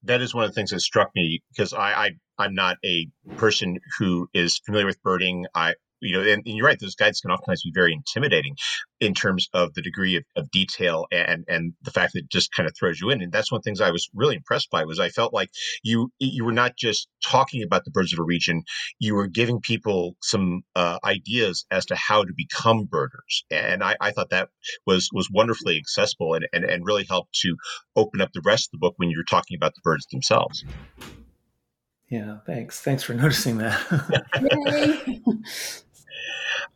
That 0.01 0.21
is 0.21 0.33
one 0.33 0.43
of 0.43 0.49
the 0.49 0.55
things 0.55 0.71
that 0.71 0.79
struck 0.79 1.11
me 1.13 1.43
because 1.51 1.71
I, 1.71 1.91
I 1.91 2.09
I'm 2.39 2.55
not 2.55 2.77
a 2.83 3.07
person 3.37 3.77
who 3.99 4.27
is 4.33 4.57
familiar 4.57 4.87
with 4.87 5.03
birding. 5.03 5.45
I 5.53 5.75
you 6.01 6.13
know, 6.13 6.21
and, 6.21 6.43
and, 6.45 6.55
you're 6.55 6.65
right; 6.65 6.79
those 6.79 6.95
guides 6.95 7.21
can 7.21 7.31
oftentimes 7.31 7.63
be 7.63 7.71
very 7.73 7.93
intimidating 7.93 8.55
in 8.99 9.13
terms 9.13 9.49
of 9.53 9.73
the 9.73 9.81
degree 9.81 10.15
of, 10.15 10.23
of, 10.35 10.51
detail 10.51 11.05
and 11.11 11.45
and 11.47 11.73
the 11.83 11.91
fact 11.91 12.13
that 12.13 12.19
it 12.19 12.29
just 12.29 12.51
kind 12.51 12.67
of 12.67 12.75
throws 12.75 12.99
you 12.99 13.09
in. 13.09 13.21
And 13.21 13.31
that's 13.31 13.51
one 13.51 13.57
of 13.57 13.63
the 13.63 13.69
things 13.69 13.81
I 13.81 13.91
was 13.91 14.09
really 14.13 14.35
impressed 14.35 14.69
by 14.69 14.85
was 14.85 14.99
I 14.99 15.09
felt 15.09 15.33
like 15.33 15.49
you 15.83 16.11
you 16.19 16.45
were 16.45 16.53
not 16.53 16.75
just 16.77 17.07
talking 17.25 17.63
about 17.63 17.85
the 17.85 17.91
birds 17.91 18.13
of 18.13 18.19
a 18.19 18.23
region; 18.23 18.63
you 18.99 19.15
were 19.15 19.27
giving 19.27 19.59
people 19.59 20.15
some 20.21 20.63
uh, 20.75 20.99
ideas 21.03 21.65
as 21.71 21.85
to 21.87 21.95
how 21.95 22.23
to 22.23 22.33
become 22.35 22.85
birders. 22.85 23.45
And 23.51 23.83
I, 23.83 23.95
I 24.01 24.11
thought 24.11 24.29
that 24.31 24.49
was 24.85 25.09
was 25.13 25.29
wonderfully 25.31 25.77
accessible 25.77 26.33
and, 26.33 26.47
and 26.53 26.63
and 26.65 26.85
really 26.85 27.05
helped 27.07 27.33
to 27.41 27.55
open 27.95 28.21
up 28.21 28.31
the 28.33 28.41
rest 28.45 28.67
of 28.67 28.71
the 28.73 28.77
book 28.79 28.93
when 28.97 29.09
you're 29.09 29.23
talking 29.23 29.55
about 29.55 29.75
the 29.75 29.81
birds 29.83 30.05
themselves. 30.11 30.63
Yeah, 32.09 32.37
thanks. 32.45 32.81
Thanks 32.81 33.03
for 33.03 33.13
noticing 33.15 33.57
that. 33.59 33.79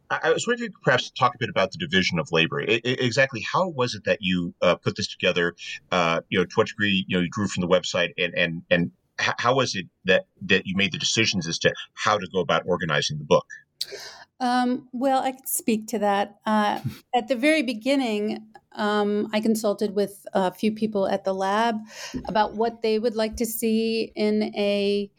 I 0.09 0.31
was 0.31 0.45
wondering 0.45 0.65
if 0.65 0.69
you 0.69 0.75
could 0.75 0.83
perhaps 0.83 1.11
talk 1.11 1.35
a 1.35 1.37
bit 1.37 1.49
about 1.49 1.71
the 1.71 1.77
division 1.77 2.19
of 2.19 2.31
labor. 2.31 2.59
It, 2.59 2.81
it, 2.83 3.01
exactly 3.01 3.41
how 3.51 3.69
was 3.69 3.95
it 3.95 4.03
that 4.05 4.19
you 4.21 4.53
uh, 4.61 4.75
put 4.75 4.95
this 4.95 5.07
together? 5.07 5.55
Uh, 5.91 6.21
you 6.29 6.39
know, 6.39 6.45
to 6.45 6.53
what 6.55 6.67
degree 6.67 7.05
you 7.07 7.17
know 7.17 7.23
you 7.23 7.29
grew 7.29 7.47
from 7.47 7.61
the 7.61 7.67
website, 7.67 8.09
and 8.17 8.33
and 8.35 8.61
and 8.69 8.91
how 9.17 9.55
was 9.55 9.75
it 9.75 9.85
that 10.05 10.25
that 10.41 10.65
you 10.65 10.75
made 10.75 10.91
the 10.91 10.97
decisions 10.97 11.47
as 11.47 11.59
to 11.59 11.73
how 11.93 12.17
to 12.17 12.27
go 12.31 12.39
about 12.39 12.63
organizing 12.65 13.17
the 13.17 13.23
book? 13.23 13.45
Um, 14.39 14.89
well, 14.91 15.21
I 15.23 15.31
can 15.31 15.45
speak 15.45 15.87
to 15.87 15.99
that. 15.99 16.39
Uh, 16.45 16.79
at 17.15 17.27
the 17.27 17.35
very 17.35 17.63
beginning, 17.63 18.47
um, 18.75 19.29
I 19.31 19.39
consulted 19.39 19.95
with 19.95 20.25
a 20.33 20.51
few 20.51 20.71
people 20.71 21.07
at 21.07 21.23
the 21.23 21.33
lab 21.33 21.77
about 22.25 22.55
what 22.55 22.81
they 22.81 22.99
would 22.99 23.15
like 23.15 23.37
to 23.37 23.45
see 23.45 24.11
in 24.15 24.43
a 24.55 25.11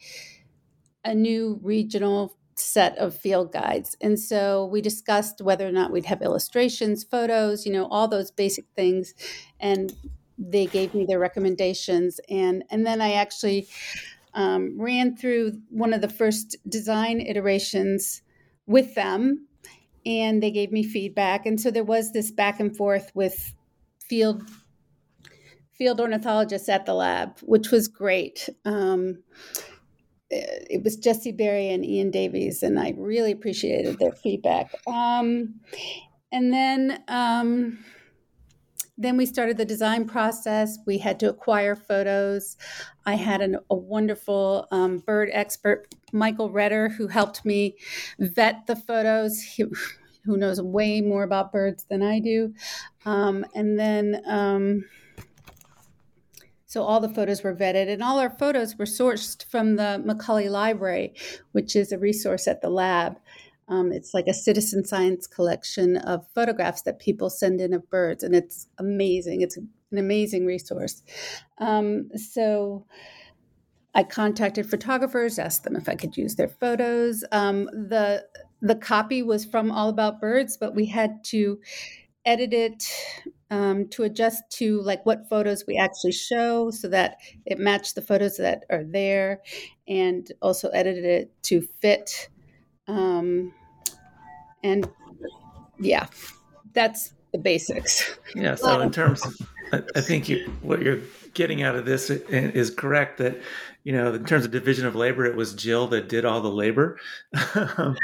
a 1.03 1.13
new 1.13 1.59
regional 1.61 2.35
set 2.55 2.97
of 2.97 3.15
field 3.15 3.51
guides. 3.51 3.97
And 4.01 4.19
so 4.19 4.65
we 4.65 4.81
discussed 4.81 5.41
whether 5.41 5.67
or 5.67 5.71
not 5.71 5.91
we'd 5.91 6.05
have 6.05 6.21
illustrations, 6.21 7.03
photos, 7.03 7.65
you 7.65 7.71
know, 7.71 7.87
all 7.87 8.07
those 8.07 8.31
basic 8.31 8.65
things. 8.75 9.13
And 9.59 9.93
they 10.37 10.65
gave 10.65 10.93
me 10.93 11.05
their 11.05 11.19
recommendations. 11.19 12.19
And, 12.29 12.63
and 12.69 12.85
then 12.85 13.01
I 13.01 13.13
actually 13.13 13.67
um, 14.33 14.79
ran 14.79 15.15
through 15.15 15.53
one 15.69 15.93
of 15.93 16.01
the 16.01 16.09
first 16.09 16.57
design 16.67 17.21
iterations 17.21 18.21
with 18.67 18.95
them 18.95 19.47
and 20.05 20.41
they 20.41 20.51
gave 20.51 20.71
me 20.71 20.83
feedback. 20.83 21.45
And 21.45 21.59
so 21.59 21.71
there 21.71 21.83
was 21.83 22.11
this 22.11 22.31
back 22.31 22.59
and 22.59 22.75
forth 22.75 23.11
with 23.15 23.53
field 23.99 24.43
field 25.73 25.99
ornithologists 25.99 26.69
at 26.69 26.85
the 26.85 26.93
lab, 26.93 27.37
which 27.41 27.69
was 27.69 27.89
great. 27.89 28.47
Um, 28.63 29.23
it 30.29 30.83
was 30.83 30.97
Jessie 30.97 31.31
Barry 31.31 31.69
and 31.69 31.85
Ian 31.85 32.11
Davies, 32.11 32.63
and 32.63 32.79
I 32.79 32.93
really 32.97 33.31
appreciated 33.31 33.99
their 33.99 34.11
feedback. 34.11 34.73
Um, 34.87 35.55
and 36.31 36.51
then, 36.51 37.03
um, 37.07 37.79
then 38.97 39.17
we 39.17 39.25
started 39.25 39.57
the 39.57 39.65
design 39.65 40.05
process. 40.05 40.77
We 40.85 40.97
had 40.97 41.19
to 41.19 41.29
acquire 41.29 41.75
photos. 41.75 42.57
I 43.05 43.15
had 43.15 43.41
an, 43.41 43.57
a 43.69 43.75
wonderful 43.75 44.67
um, 44.71 44.99
bird 44.99 45.29
expert, 45.31 45.93
Michael 46.11 46.49
Retter, 46.49 46.91
who 46.91 47.07
helped 47.07 47.45
me 47.45 47.75
vet 48.19 48.65
the 48.67 48.75
photos. 48.75 49.41
He, 49.41 49.65
who 50.25 50.37
knows 50.37 50.61
way 50.61 51.01
more 51.01 51.23
about 51.23 51.51
birds 51.51 51.85
than 51.89 52.01
I 52.01 52.19
do. 52.19 52.53
Um, 53.05 53.45
and 53.53 53.79
then 53.79 54.21
um, 54.25 54.85
so 56.65 56.83
all 56.83 56.99
the 56.99 57.09
photos 57.09 57.43
were 57.43 57.55
vetted, 57.55 57.89
and 57.89 58.01
all 58.01 58.19
our 58.19 58.29
photos 58.29 58.77
were 58.77 58.85
sourced 58.85 59.45
from 59.45 59.75
the 59.75 60.01
Macaulay 60.03 60.49
Library, 60.49 61.13
which 61.51 61.75
is 61.75 61.91
a 61.91 61.99
resource 61.99 62.47
at 62.47 62.61
the 62.61 62.69
lab. 62.69 63.17
Um, 63.67 63.91
it's 63.91 64.13
like 64.13 64.27
a 64.27 64.33
citizen 64.33 64.85
science 64.85 65.25
collection 65.27 65.97
of 65.97 66.27
photographs 66.35 66.83
that 66.83 66.99
people 66.99 67.29
send 67.29 67.61
in 67.61 67.73
of 67.73 67.89
birds, 67.89 68.23
and 68.23 68.35
it's 68.35 68.67
amazing. 68.77 69.41
It's 69.41 69.57
an 69.57 69.69
amazing 69.97 70.45
resource. 70.45 71.01
Um, 71.57 72.09
so 72.15 72.85
I 73.95 74.03
contacted 74.03 74.69
photographers, 74.69 75.39
asked 75.39 75.63
them 75.63 75.75
if 75.75 75.87
I 75.87 75.95
could 75.95 76.17
use 76.17 76.35
their 76.35 76.49
photos. 76.49 77.23
Um, 77.31 77.65
the 77.65 78.25
the 78.61 78.75
copy 78.75 79.21
was 79.21 79.45
from 79.45 79.71
All 79.71 79.89
About 79.89 80.19
Birds, 80.19 80.57
but 80.57 80.75
we 80.75 80.85
had 80.85 81.23
to 81.25 81.59
edit 82.25 82.53
it 82.53 82.83
um, 83.51 83.87
to 83.89 84.03
adjust 84.03 84.43
to 84.49 84.81
like 84.81 85.05
what 85.05 85.29
photos 85.29 85.65
we 85.67 85.77
actually 85.77 86.11
show 86.11 86.71
so 86.71 86.87
that 86.87 87.17
it 87.45 87.59
matched 87.59 87.95
the 87.95 88.01
photos 88.01 88.37
that 88.37 88.63
are 88.69 88.83
there 88.83 89.41
and 89.87 90.31
also 90.41 90.69
edited 90.69 91.05
it 91.05 91.31
to 91.43 91.61
fit 91.61 92.29
um, 92.87 93.53
and 94.63 94.89
yeah 95.79 96.07
that's 96.73 97.13
the 97.31 97.37
basics. 97.37 98.17
Yeah 98.35 98.55
so 98.55 98.79
in 98.81 98.91
terms 98.91 99.23
i 99.73 100.01
think 100.01 100.29
you, 100.29 100.51
what 100.61 100.81
you're 100.81 100.99
getting 101.33 101.63
out 101.63 101.75
of 101.75 101.85
this 101.85 102.09
is 102.09 102.69
correct 102.69 103.17
that 103.17 103.39
you 103.85 103.91
know, 103.91 104.15
in 104.15 104.25
terms 104.25 104.43
of 104.43 104.51
division 104.51 104.87
of 104.87 104.95
labor, 104.95 105.25
it 105.25 105.35
was 105.35 105.53
Jill 105.53 105.85
that 105.89 106.09
did 106.09 106.25
all 106.25 106.41
the 106.41 106.51
labor. 106.51 106.99
Um, 107.77 107.95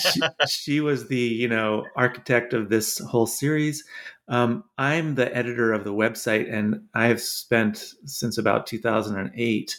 she, 0.00 0.20
she, 0.48 0.80
was 0.80 1.08
the, 1.08 1.18
you 1.18 1.48
know, 1.48 1.84
architect 1.96 2.52
of 2.52 2.68
this 2.68 2.98
whole 2.98 3.26
series. 3.26 3.84
Um, 4.28 4.64
I'm 4.78 5.14
the 5.14 5.34
editor 5.36 5.72
of 5.72 5.84
the 5.84 5.92
website, 5.92 6.52
and 6.52 6.86
I've 6.94 7.20
spent 7.20 7.94
since 8.04 8.38
about 8.38 8.66
2008 8.66 9.76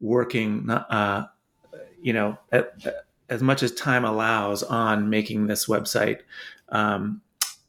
working, 0.00 0.70
uh, 0.70 1.26
you 2.00 2.12
know, 2.12 2.38
at, 2.50 2.74
as 3.28 3.42
much 3.42 3.62
as 3.62 3.72
time 3.72 4.04
allows 4.04 4.62
on 4.62 5.10
making 5.10 5.46
this 5.46 5.66
website. 5.66 6.20
Um, 6.68 7.20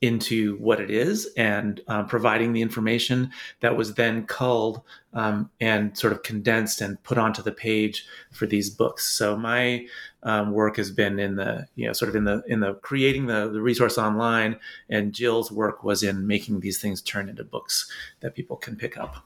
into 0.03 0.57
what 0.57 0.81
it 0.81 0.91
is 0.91 1.29
and 1.37 1.79
uh, 1.87 2.03
providing 2.03 2.51
the 2.51 2.61
information 2.61 3.31
that 3.61 3.77
was 3.77 3.93
then 3.93 4.25
culled 4.25 4.81
um, 5.13 5.49
and 5.61 5.97
sort 5.97 6.11
of 6.11 6.21
condensed 6.23 6.81
and 6.81 7.01
put 7.03 7.17
onto 7.17 7.41
the 7.41 7.53
page 7.53 8.05
for 8.29 8.45
these 8.45 8.69
books. 8.69 9.05
So 9.05 9.37
my 9.37 9.87
um, 10.23 10.51
work 10.51 10.75
has 10.75 10.91
been 10.91 11.19
in 11.19 11.37
the 11.37 11.67
you 11.75 11.87
know 11.87 11.93
sort 11.93 12.09
of 12.09 12.17
in 12.17 12.25
the 12.25 12.43
in 12.47 12.59
the 12.59 12.73
creating 12.75 13.27
the, 13.27 13.49
the 13.49 13.61
resource 13.61 13.97
online, 13.97 14.59
and 14.89 15.13
Jill's 15.13 15.53
work 15.53 15.85
was 15.85 16.03
in 16.03 16.27
making 16.27 16.59
these 16.59 16.81
things 16.81 17.01
turn 17.01 17.29
into 17.29 17.45
books 17.45 17.89
that 18.19 18.35
people 18.35 18.57
can 18.57 18.75
pick 18.75 18.97
up. 18.97 19.25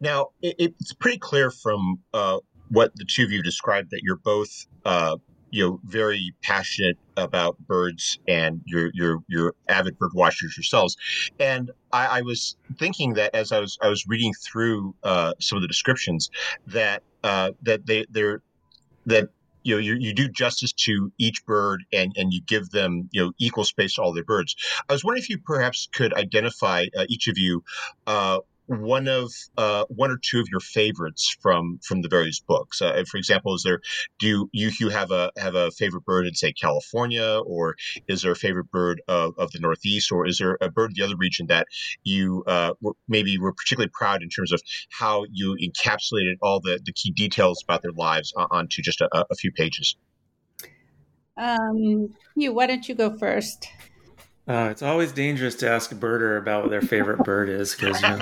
Now 0.00 0.30
it, 0.40 0.56
it's 0.58 0.94
pretty 0.94 1.18
clear 1.18 1.50
from 1.50 2.00
uh, 2.14 2.38
what 2.70 2.96
the 2.96 3.04
two 3.04 3.24
of 3.24 3.30
you 3.30 3.42
described 3.42 3.90
that 3.90 4.00
you're 4.02 4.16
both 4.16 4.64
uh, 4.86 5.18
you 5.52 5.62
know 5.62 5.80
very 5.84 6.34
passionate 6.42 6.98
about 7.16 7.56
birds 7.68 8.18
and 8.26 8.60
you're 8.64 8.90
you're 8.94 9.18
you're 9.28 9.54
avid 9.68 9.96
bird 9.98 10.12
watchers 10.14 10.56
yourselves. 10.56 10.96
And 11.38 11.70
I, 11.92 12.18
I 12.18 12.20
was 12.22 12.56
thinking 12.78 13.14
that 13.14 13.34
as 13.34 13.52
I 13.52 13.60
was 13.60 13.78
I 13.80 13.88
was 13.88 14.04
reading 14.08 14.32
through 14.32 14.94
uh, 15.04 15.34
some 15.38 15.56
of 15.56 15.62
the 15.62 15.68
descriptions 15.68 16.30
that 16.66 17.02
uh, 17.22 17.52
that 17.62 17.86
they 17.86 18.06
they're 18.10 18.42
that 19.06 19.28
you 19.62 19.74
know 19.74 19.78
you, 19.78 19.94
you 19.94 20.14
do 20.14 20.28
justice 20.28 20.72
to 20.72 21.12
each 21.18 21.44
bird 21.44 21.84
and 21.92 22.12
and 22.16 22.32
you 22.32 22.40
give 22.46 22.70
them 22.70 23.10
you 23.12 23.22
know 23.22 23.32
equal 23.38 23.64
space 23.64 23.94
to 23.96 24.02
all 24.02 24.14
their 24.14 24.24
birds. 24.24 24.56
I 24.88 24.92
was 24.94 25.04
wondering 25.04 25.22
if 25.22 25.28
you 25.28 25.38
perhaps 25.38 25.86
could 25.92 26.14
identify 26.14 26.86
uh, 26.98 27.04
each 27.08 27.28
of 27.28 27.36
you 27.36 27.62
uh, 28.06 28.38
one 28.66 29.08
of 29.08 29.32
uh, 29.56 29.84
one 29.88 30.10
or 30.10 30.18
two 30.18 30.40
of 30.40 30.48
your 30.48 30.60
favorites 30.60 31.36
from 31.40 31.78
from 31.82 32.02
the 32.02 32.08
various 32.08 32.40
books. 32.40 32.80
Uh, 32.80 33.02
for 33.10 33.16
example, 33.16 33.54
is 33.54 33.62
there 33.62 33.80
do 34.18 34.48
you, 34.52 34.70
you 34.78 34.88
have 34.88 35.10
a 35.10 35.30
have 35.36 35.54
a 35.54 35.70
favorite 35.70 36.04
bird 36.04 36.26
in 36.26 36.34
say 36.34 36.52
California, 36.52 37.40
or 37.44 37.76
is 38.08 38.22
there 38.22 38.32
a 38.32 38.36
favorite 38.36 38.70
bird 38.70 39.02
of, 39.08 39.34
of 39.38 39.50
the 39.52 39.58
Northeast, 39.58 40.12
or 40.12 40.26
is 40.26 40.38
there 40.38 40.56
a 40.60 40.70
bird 40.70 40.90
in 40.90 40.94
the 40.96 41.04
other 41.04 41.16
region 41.16 41.46
that 41.48 41.66
you 42.02 42.44
uh, 42.46 42.72
were, 42.80 42.92
maybe 43.08 43.38
were 43.38 43.52
particularly 43.52 43.90
proud 43.92 44.22
in 44.22 44.28
terms 44.28 44.52
of 44.52 44.62
how 44.90 45.24
you 45.30 45.56
encapsulated 45.56 46.36
all 46.40 46.60
the 46.60 46.80
the 46.84 46.92
key 46.92 47.10
details 47.10 47.62
about 47.62 47.82
their 47.82 47.92
lives 47.92 48.32
onto 48.36 48.82
just 48.82 49.00
a, 49.00 49.26
a 49.30 49.34
few 49.34 49.52
pages? 49.52 49.96
Um, 51.36 52.14
you, 52.36 52.52
why 52.52 52.66
don't 52.66 52.88
you 52.88 52.94
go 52.94 53.16
first? 53.16 53.66
Uh, 54.48 54.68
it's 54.72 54.82
always 54.82 55.12
dangerous 55.12 55.54
to 55.54 55.70
ask 55.70 55.92
a 55.92 55.94
birder 55.94 56.36
about 56.36 56.62
what 56.62 56.70
their 56.70 56.82
favorite 56.82 57.22
bird 57.22 57.48
is 57.48 57.76
because 57.76 58.02
you 58.02 58.18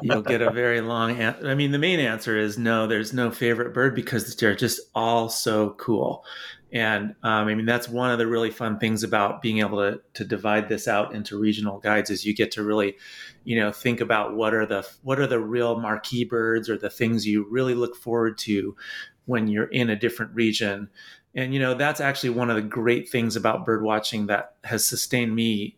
you'll 0.00 0.22
get 0.22 0.40
a 0.40 0.50
very 0.52 0.80
long. 0.80 1.20
An- 1.20 1.44
I 1.44 1.56
mean, 1.56 1.72
the 1.72 1.78
main 1.78 1.98
answer 1.98 2.38
is 2.38 2.56
no. 2.56 2.86
There's 2.86 3.12
no 3.12 3.32
favorite 3.32 3.74
bird 3.74 3.92
because 3.92 4.36
they're 4.36 4.54
just 4.54 4.80
all 4.94 5.28
so 5.28 5.70
cool, 5.70 6.24
and 6.70 7.16
um, 7.24 7.48
I 7.48 7.54
mean 7.56 7.66
that's 7.66 7.88
one 7.88 8.12
of 8.12 8.18
the 8.18 8.28
really 8.28 8.52
fun 8.52 8.78
things 8.78 9.02
about 9.02 9.42
being 9.42 9.58
able 9.58 9.78
to 9.78 10.00
to 10.14 10.24
divide 10.24 10.68
this 10.68 10.86
out 10.86 11.16
into 11.16 11.36
regional 11.36 11.80
guides 11.80 12.10
is 12.10 12.24
you 12.24 12.32
get 12.32 12.52
to 12.52 12.62
really, 12.62 12.94
you 13.42 13.58
know, 13.58 13.72
think 13.72 14.00
about 14.00 14.36
what 14.36 14.54
are 14.54 14.66
the 14.66 14.88
what 15.02 15.18
are 15.18 15.26
the 15.26 15.40
real 15.40 15.80
marquee 15.80 16.24
birds 16.24 16.70
or 16.70 16.78
the 16.78 16.90
things 16.90 17.26
you 17.26 17.44
really 17.50 17.74
look 17.74 17.96
forward 17.96 18.38
to 18.38 18.76
when 19.24 19.48
you're 19.48 19.64
in 19.64 19.90
a 19.90 19.96
different 19.96 20.32
region 20.32 20.88
and 21.36 21.52
you 21.52 21.60
know, 21.60 21.74
that's 21.74 22.00
actually 22.00 22.30
one 22.30 22.48
of 22.50 22.56
the 22.56 22.62
great 22.62 23.08
things 23.08 23.36
about 23.36 23.66
bird 23.66 23.82
watching 23.82 24.26
that 24.26 24.54
has 24.64 24.84
sustained 24.84 25.34
me 25.34 25.76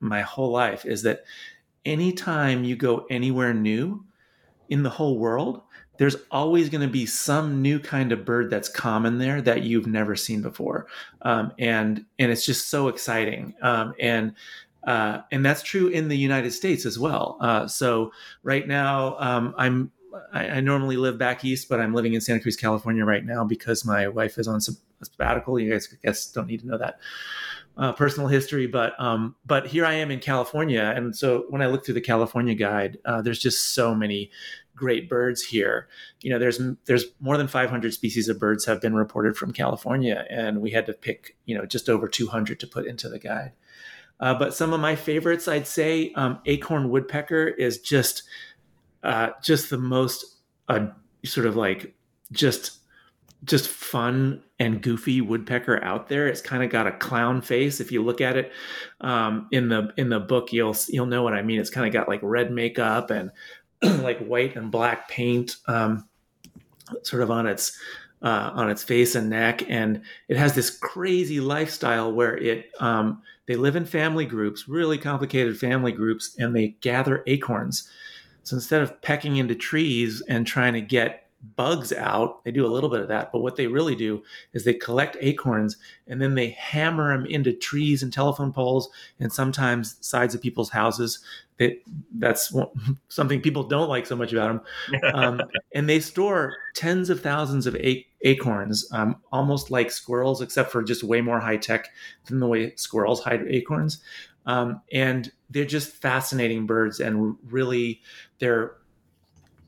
my 0.00 0.22
whole 0.22 0.50
life 0.50 0.84
is 0.84 1.02
that 1.02 1.24
anytime 1.84 2.64
you 2.64 2.74
go 2.74 3.06
anywhere 3.10 3.52
new 3.52 4.04
in 4.70 4.82
the 4.82 4.90
whole 4.90 5.18
world, 5.18 5.60
there's 5.98 6.16
always 6.30 6.70
going 6.70 6.80
to 6.80 6.92
be 6.92 7.06
some 7.06 7.62
new 7.62 7.78
kind 7.78 8.12
of 8.12 8.24
bird 8.24 8.50
that's 8.50 8.68
common 8.68 9.18
there 9.18 9.40
that 9.42 9.62
you've 9.62 9.86
never 9.86 10.16
seen 10.16 10.42
before, 10.42 10.86
um, 11.22 11.52
and 11.58 12.04
and 12.18 12.32
it's 12.32 12.44
just 12.44 12.68
so 12.68 12.88
exciting. 12.88 13.54
Um, 13.62 13.94
and 14.00 14.34
uh, 14.84 15.20
and 15.30 15.44
that's 15.44 15.62
true 15.62 15.88
in 15.88 16.08
the 16.08 16.16
United 16.16 16.50
States 16.50 16.84
as 16.84 16.98
well. 16.98 17.36
Uh, 17.40 17.68
so 17.68 18.10
right 18.42 18.66
now, 18.66 19.16
um, 19.18 19.54
I'm 19.56 19.92
I, 20.32 20.48
I, 20.48 20.60
normally 20.60 20.96
live 20.96 21.18
back 21.18 21.44
east, 21.44 21.68
but 21.68 21.80
I'm 21.80 21.94
living 21.94 22.14
in 22.14 22.20
Santa 22.20 22.40
Cruz, 22.40 22.56
California 22.56 23.04
right 23.04 23.24
now 23.24 23.44
because 23.44 23.84
my 23.84 24.08
wife 24.08 24.38
is 24.38 24.46
on 24.46 24.60
sabbatical. 25.04 25.58
You 25.58 25.72
guys, 25.72 25.88
I 25.92 25.96
guess, 26.04 26.30
don't 26.30 26.46
need 26.46 26.60
to 26.60 26.66
know 26.66 26.78
that 26.78 26.98
uh, 27.76 27.92
personal 27.92 28.28
history, 28.28 28.66
but 28.66 28.98
um, 29.00 29.34
but 29.44 29.66
here 29.66 29.84
I 29.84 29.94
am 29.94 30.10
in 30.10 30.20
California, 30.20 30.92
and 30.94 31.14
so 31.14 31.46
when 31.48 31.62
I 31.62 31.66
look 31.66 31.84
through 31.84 31.94
the 31.94 32.00
California 32.00 32.54
guide, 32.54 32.98
uh, 33.04 33.22
there's 33.22 33.38
just 33.38 33.74
so 33.74 33.94
many 33.94 34.30
great 34.76 35.08
birds 35.08 35.42
here. 35.42 35.88
You 36.20 36.30
know, 36.30 36.38
there's 36.38 36.60
there's 36.86 37.06
more 37.20 37.36
than 37.36 37.48
500 37.48 37.92
species 37.92 38.28
of 38.28 38.38
birds 38.38 38.64
have 38.64 38.80
been 38.80 38.94
reported 38.94 39.36
from 39.36 39.52
California, 39.52 40.24
and 40.30 40.60
we 40.60 40.70
had 40.70 40.86
to 40.86 40.92
pick 40.92 41.36
you 41.46 41.56
know 41.56 41.66
just 41.66 41.88
over 41.88 42.08
200 42.08 42.60
to 42.60 42.66
put 42.66 42.86
into 42.86 43.08
the 43.08 43.18
guide. 43.18 43.52
Uh, 44.20 44.34
but 44.34 44.54
some 44.54 44.72
of 44.72 44.78
my 44.78 44.94
favorites, 44.94 45.48
I'd 45.48 45.66
say, 45.66 46.12
um, 46.14 46.38
acorn 46.46 46.88
woodpecker 46.88 47.48
is 47.48 47.80
just 47.80 48.22
uh, 49.02 49.30
just 49.42 49.70
the 49.70 49.78
most 49.78 50.24
a 50.68 50.88
sort 51.24 51.46
of 51.46 51.56
like 51.56 51.94
just 52.32 52.78
just 53.44 53.68
fun 53.68 54.42
and 54.58 54.82
goofy 54.82 55.20
woodpecker 55.20 55.82
out 55.82 56.08
there. 56.08 56.28
It's 56.28 56.40
kind 56.40 56.62
of 56.62 56.70
got 56.70 56.86
a 56.86 56.92
clown 56.92 57.40
face. 57.42 57.80
If 57.80 57.92
you 57.92 58.02
look 58.02 58.20
at 58.20 58.36
it 58.36 58.52
um, 59.00 59.48
in 59.50 59.68
the 59.68 59.92
in 59.96 60.08
the 60.08 60.20
book, 60.20 60.52
you'll 60.52 60.76
you'll 60.88 61.06
know 61.06 61.22
what 61.22 61.34
I 61.34 61.42
mean. 61.42 61.60
It's 61.60 61.70
kind 61.70 61.86
of 61.86 61.92
got 61.92 62.08
like 62.08 62.20
red 62.22 62.50
makeup 62.50 63.10
and 63.10 63.30
like 63.82 64.18
white 64.20 64.56
and 64.56 64.70
black 64.70 65.08
paint, 65.08 65.56
um, 65.66 66.08
sort 67.02 67.22
of 67.22 67.30
on 67.30 67.46
its 67.46 67.78
uh, 68.22 68.50
on 68.54 68.70
its 68.70 68.82
face 68.82 69.14
and 69.14 69.28
neck, 69.28 69.68
and 69.68 70.02
it 70.28 70.36
has 70.36 70.54
this 70.54 70.70
crazy 70.70 71.40
lifestyle 71.40 72.12
where 72.12 72.36
it 72.36 72.70
um, 72.80 73.22
they 73.46 73.56
live 73.56 73.76
in 73.76 73.84
family 73.84 74.24
groups, 74.24 74.68
really 74.68 74.96
complicated 74.96 75.58
family 75.58 75.92
groups, 75.92 76.34
and 76.38 76.54
they 76.54 76.68
gather 76.80 77.22
acorns. 77.26 77.88
So 78.44 78.56
instead 78.56 78.82
of 78.82 79.00
pecking 79.02 79.36
into 79.36 79.54
trees 79.54 80.22
and 80.28 80.46
trying 80.46 80.74
to 80.74 80.80
get 80.80 81.23
bugs 81.56 81.92
out. 81.92 82.44
They 82.44 82.50
do 82.50 82.66
a 82.66 82.68
little 82.68 82.90
bit 82.90 83.00
of 83.00 83.08
that, 83.08 83.32
but 83.32 83.40
what 83.40 83.56
they 83.56 83.66
really 83.66 83.94
do 83.94 84.22
is 84.52 84.64
they 84.64 84.74
collect 84.74 85.16
acorns 85.20 85.76
and 86.06 86.20
then 86.20 86.34
they 86.34 86.50
hammer 86.50 87.16
them 87.16 87.26
into 87.26 87.52
trees 87.52 88.02
and 88.02 88.12
telephone 88.12 88.52
poles 88.52 88.88
and 89.20 89.32
sometimes 89.32 89.96
sides 90.00 90.34
of 90.34 90.42
people's 90.42 90.70
houses. 90.70 91.20
That 91.58 91.80
that's 92.18 92.54
something 93.08 93.40
people 93.40 93.64
don't 93.64 93.88
like 93.88 94.06
so 94.06 94.16
much 94.16 94.32
about 94.32 94.48
them. 94.48 95.00
Um, 95.14 95.40
and 95.72 95.88
they 95.88 96.00
store 96.00 96.56
tens 96.74 97.08
of 97.10 97.20
thousands 97.20 97.66
of 97.66 97.76
acorns, 98.22 98.88
um, 98.92 99.16
almost 99.30 99.70
like 99.70 99.90
squirrels, 99.90 100.40
except 100.40 100.72
for 100.72 100.82
just 100.82 101.04
way 101.04 101.20
more 101.20 101.38
high 101.38 101.56
tech 101.56 101.90
than 102.26 102.40
the 102.40 102.48
way 102.48 102.74
squirrels 102.74 103.22
hide 103.22 103.46
acorns. 103.48 104.02
Um, 104.46 104.82
and 104.92 105.30
they're 105.50 105.64
just 105.64 105.92
fascinating 105.92 106.66
birds, 106.66 107.00
and 107.00 107.36
really, 107.44 108.02
they're 108.38 108.76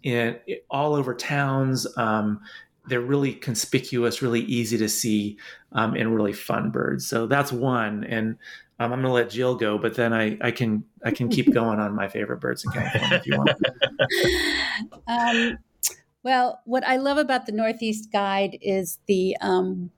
in 0.07 0.39
all 0.71 0.95
over 0.95 1.13
towns. 1.15 1.85
Um, 1.99 2.41
they're 2.87 3.01
really 3.01 3.33
conspicuous, 3.33 4.23
really 4.23 4.43
easy 4.43 4.79
to 4.79 4.89
see, 4.89 5.37
um, 5.73 5.95
and 5.95 6.15
really 6.15 6.33
fun 6.33 6.71
birds. 6.71 7.05
So 7.07 7.27
that's 7.27 7.51
one. 7.51 8.05
And 8.05 8.39
um, 8.79 8.93
I'm 8.93 9.03
going 9.03 9.03
to 9.03 9.11
let 9.11 9.31
Jill 9.31 9.57
go, 9.57 9.79
but 9.79 9.97
then 9.97 10.13
I, 10.13 10.39
I 10.41 10.53
can 10.53 10.85
I 11.05 11.11
can 11.11 11.29
keep 11.29 11.53
going 11.61 11.81
on 11.81 11.95
my 11.95 12.07
favorite 12.07 12.41
birds 12.41 12.65
in 12.65 12.71
California 12.71 13.17
if 13.17 13.27
you 13.27 13.37
want. 13.37 13.51
Um, 15.09 15.59
well, 16.23 16.61
what 16.65 16.87
I 16.87 16.97
love 16.97 17.17
about 17.17 17.47
the 17.47 17.53
Northeast 17.53 18.13
Guide 18.13 18.59
is 18.61 18.99
the 19.07 19.37
um, 19.41 19.91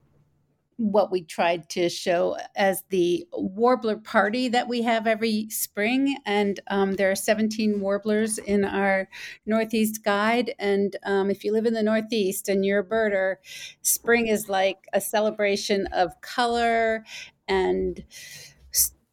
what 0.78 1.10
we 1.10 1.22
tried 1.22 1.68
to 1.68 1.88
show 1.88 2.36
as 2.56 2.84
the 2.90 3.26
warbler 3.32 3.96
party 3.96 4.48
that 4.48 4.68
we 4.68 4.80
have 4.82 5.08
every 5.08 5.50
spring. 5.50 6.16
And 6.24 6.60
um, 6.68 6.94
there 6.94 7.10
are 7.10 7.16
17 7.16 7.80
warblers 7.80 8.38
in 8.38 8.64
our 8.64 9.08
Northeast 9.44 10.04
guide. 10.04 10.54
And 10.60 10.96
um, 11.04 11.30
if 11.30 11.42
you 11.42 11.52
live 11.52 11.66
in 11.66 11.74
the 11.74 11.82
Northeast 11.82 12.48
and 12.48 12.64
you're 12.64 12.78
a 12.78 12.84
birder, 12.84 13.36
spring 13.82 14.28
is 14.28 14.48
like 14.48 14.86
a 14.92 15.00
celebration 15.00 15.88
of 15.88 16.20
color 16.20 17.04
and 17.48 18.04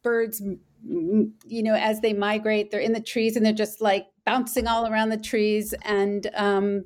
birds 0.02 0.40
you 0.88 1.62
know 1.62 1.74
as 1.74 2.00
they 2.00 2.12
migrate 2.12 2.70
they're 2.70 2.78
in 2.78 2.92
the 2.92 3.00
trees 3.00 3.34
and 3.34 3.44
they're 3.44 3.52
just 3.52 3.80
like 3.80 4.06
bouncing 4.24 4.68
all 4.68 4.86
around 4.86 5.08
the 5.08 5.16
trees 5.16 5.74
and 5.82 6.30
um, 6.34 6.84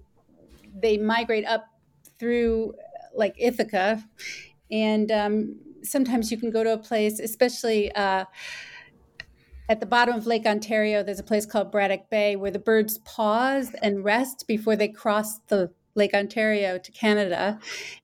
they 0.75 0.97
migrate 0.97 1.45
up 1.45 1.67
through 2.19 2.73
like 3.15 3.35
ithaca 3.39 4.03
and 4.71 5.11
um, 5.11 5.57
sometimes 5.83 6.31
you 6.31 6.39
can 6.39 6.51
go 6.51 6.65
to 6.65 6.73
a 6.73 6.79
place, 6.79 7.19
especially 7.19 7.93
uh, 7.93 8.25
at 9.69 9.79
the 9.79 9.87
bottom 9.87 10.17
of 10.17 10.27
Lake 10.27 10.47
Ontario, 10.47 11.03
there's 11.03 11.21
a 11.21 11.25
place 11.25 11.47
called 11.47 11.71
Braddock 11.71 12.11
Bay 12.11 12.35
where 12.35 12.51
the 12.51 12.59
birds 12.59 12.99
pause 12.99 13.71
and 13.83 14.05
rest 14.05 14.47
before 14.49 14.75
they 14.75 14.89
cross 14.89 15.39
the 15.47 15.71
Lake 15.95 16.13
Ontario 16.15 16.79
to 16.79 16.93
Canada. 16.93 17.59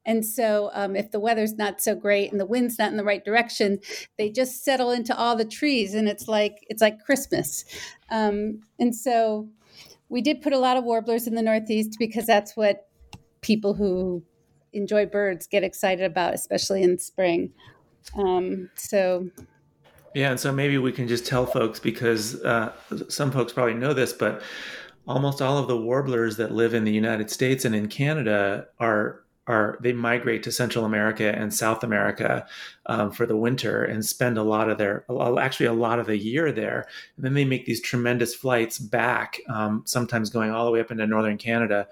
And 0.05 0.25
so, 0.25 0.71
um, 0.75 0.95
if 0.95 1.11
the 1.11 1.21
weather's 1.21 1.55
not 1.55 1.81
so 1.81 1.95
great 1.95 2.31
and 2.31 2.41
the 2.41 2.47
wind's 2.47 2.79
not 2.79 2.91
in 2.91 2.97
the 2.97 3.05
right 3.05 3.25
direction, 3.25 3.81
they 4.19 4.31
just 4.31 4.65
settle 4.65 4.91
into 4.91 5.17
all 5.17 5.37
the 5.37 5.45
trees, 5.45 5.95
and 5.95 6.09
it's 6.09 6.29
like 6.29 6.65
it's 6.69 6.83
like 6.83 7.05
Christmas. 7.05 7.65
Um, 8.11 8.61
and 8.79 8.95
so, 8.95 9.49
we 10.09 10.23
did 10.23 10.43
put 10.43 10.53
a 10.53 10.59
lot 10.59 10.77
of 10.77 10.85
warblers 10.85 11.27
in 11.27 11.35
the 11.35 11.43
Northeast 11.43 11.97
because 11.99 12.27
that's 12.27 12.57
what 12.57 12.89
people 13.41 13.75
who 13.75 14.23
enjoy 14.73 15.07
birds 15.07 15.47
get 15.47 15.63
excited 15.63 16.05
about, 16.05 16.35
especially 16.35 16.83
in 16.83 16.99
spring. 16.99 17.53
Um, 18.17 18.71
so, 18.77 19.29
yeah, 20.15 20.31
and 20.31 20.41
so 20.41 20.53
maybe 20.53 20.79
we 20.79 20.93
can 20.93 21.09
just 21.09 21.27
tell 21.27 21.47
folks 21.47 21.79
because 21.81 22.43
uh, 22.43 22.73
some 23.09 23.31
folks 23.31 23.53
probably 23.53 23.75
know 23.75 23.93
this, 23.93 24.13
but 24.13 24.43
almost 25.07 25.43
all 25.43 25.59
of 25.59 25.69
the 25.69 25.77
warblers 25.77 26.37
that 26.37 26.53
live 26.53 26.75
in 26.75 26.85
the 26.85 26.93
United 26.93 27.31
States 27.31 27.65
and 27.65 27.75
in 27.75 27.89
Canada 27.89 28.67
are 28.79 29.26
are 29.47 29.79
they 29.81 29.93
migrate 29.93 30.43
to 30.43 30.53
Central 30.53 30.85
America 30.85 31.33
and 31.37 31.55
South 31.55 31.85
America 31.85 32.47
um, 32.87 33.13
for 33.13 33.27
the 33.27 33.37
winter 33.37 33.85
and 33.85 34.05
spend 34.05 34.39
a 34.39 34.43
lot 34.43 34.69
of 34.69 34.79
their 34.79 35.05
actually 35.39 35.67
a 35.67 35.73
lot 35.73 35.99
of 35.99 36.07
the 36.07 36.19
year 36.19 36.51
there, 36.51 36.87
and 37.17 37.25
then 37.25 37.35
they 37.35 37.45
make 37.45 37.65
these 37.65 37.81
tremendous 37.81 38.35
flights 38.35 38.79
back, 38.79 39.41
um, 39.49 39.83
sometimes 39.87 40.31
going 40.31 40.51
all 40.51 40.65
the 40.65 40.71
way 40.71 40.81
up 40.81 40.91
into 40.91 41.07
northern 41.07 41.39
Canada. 41.39 41.87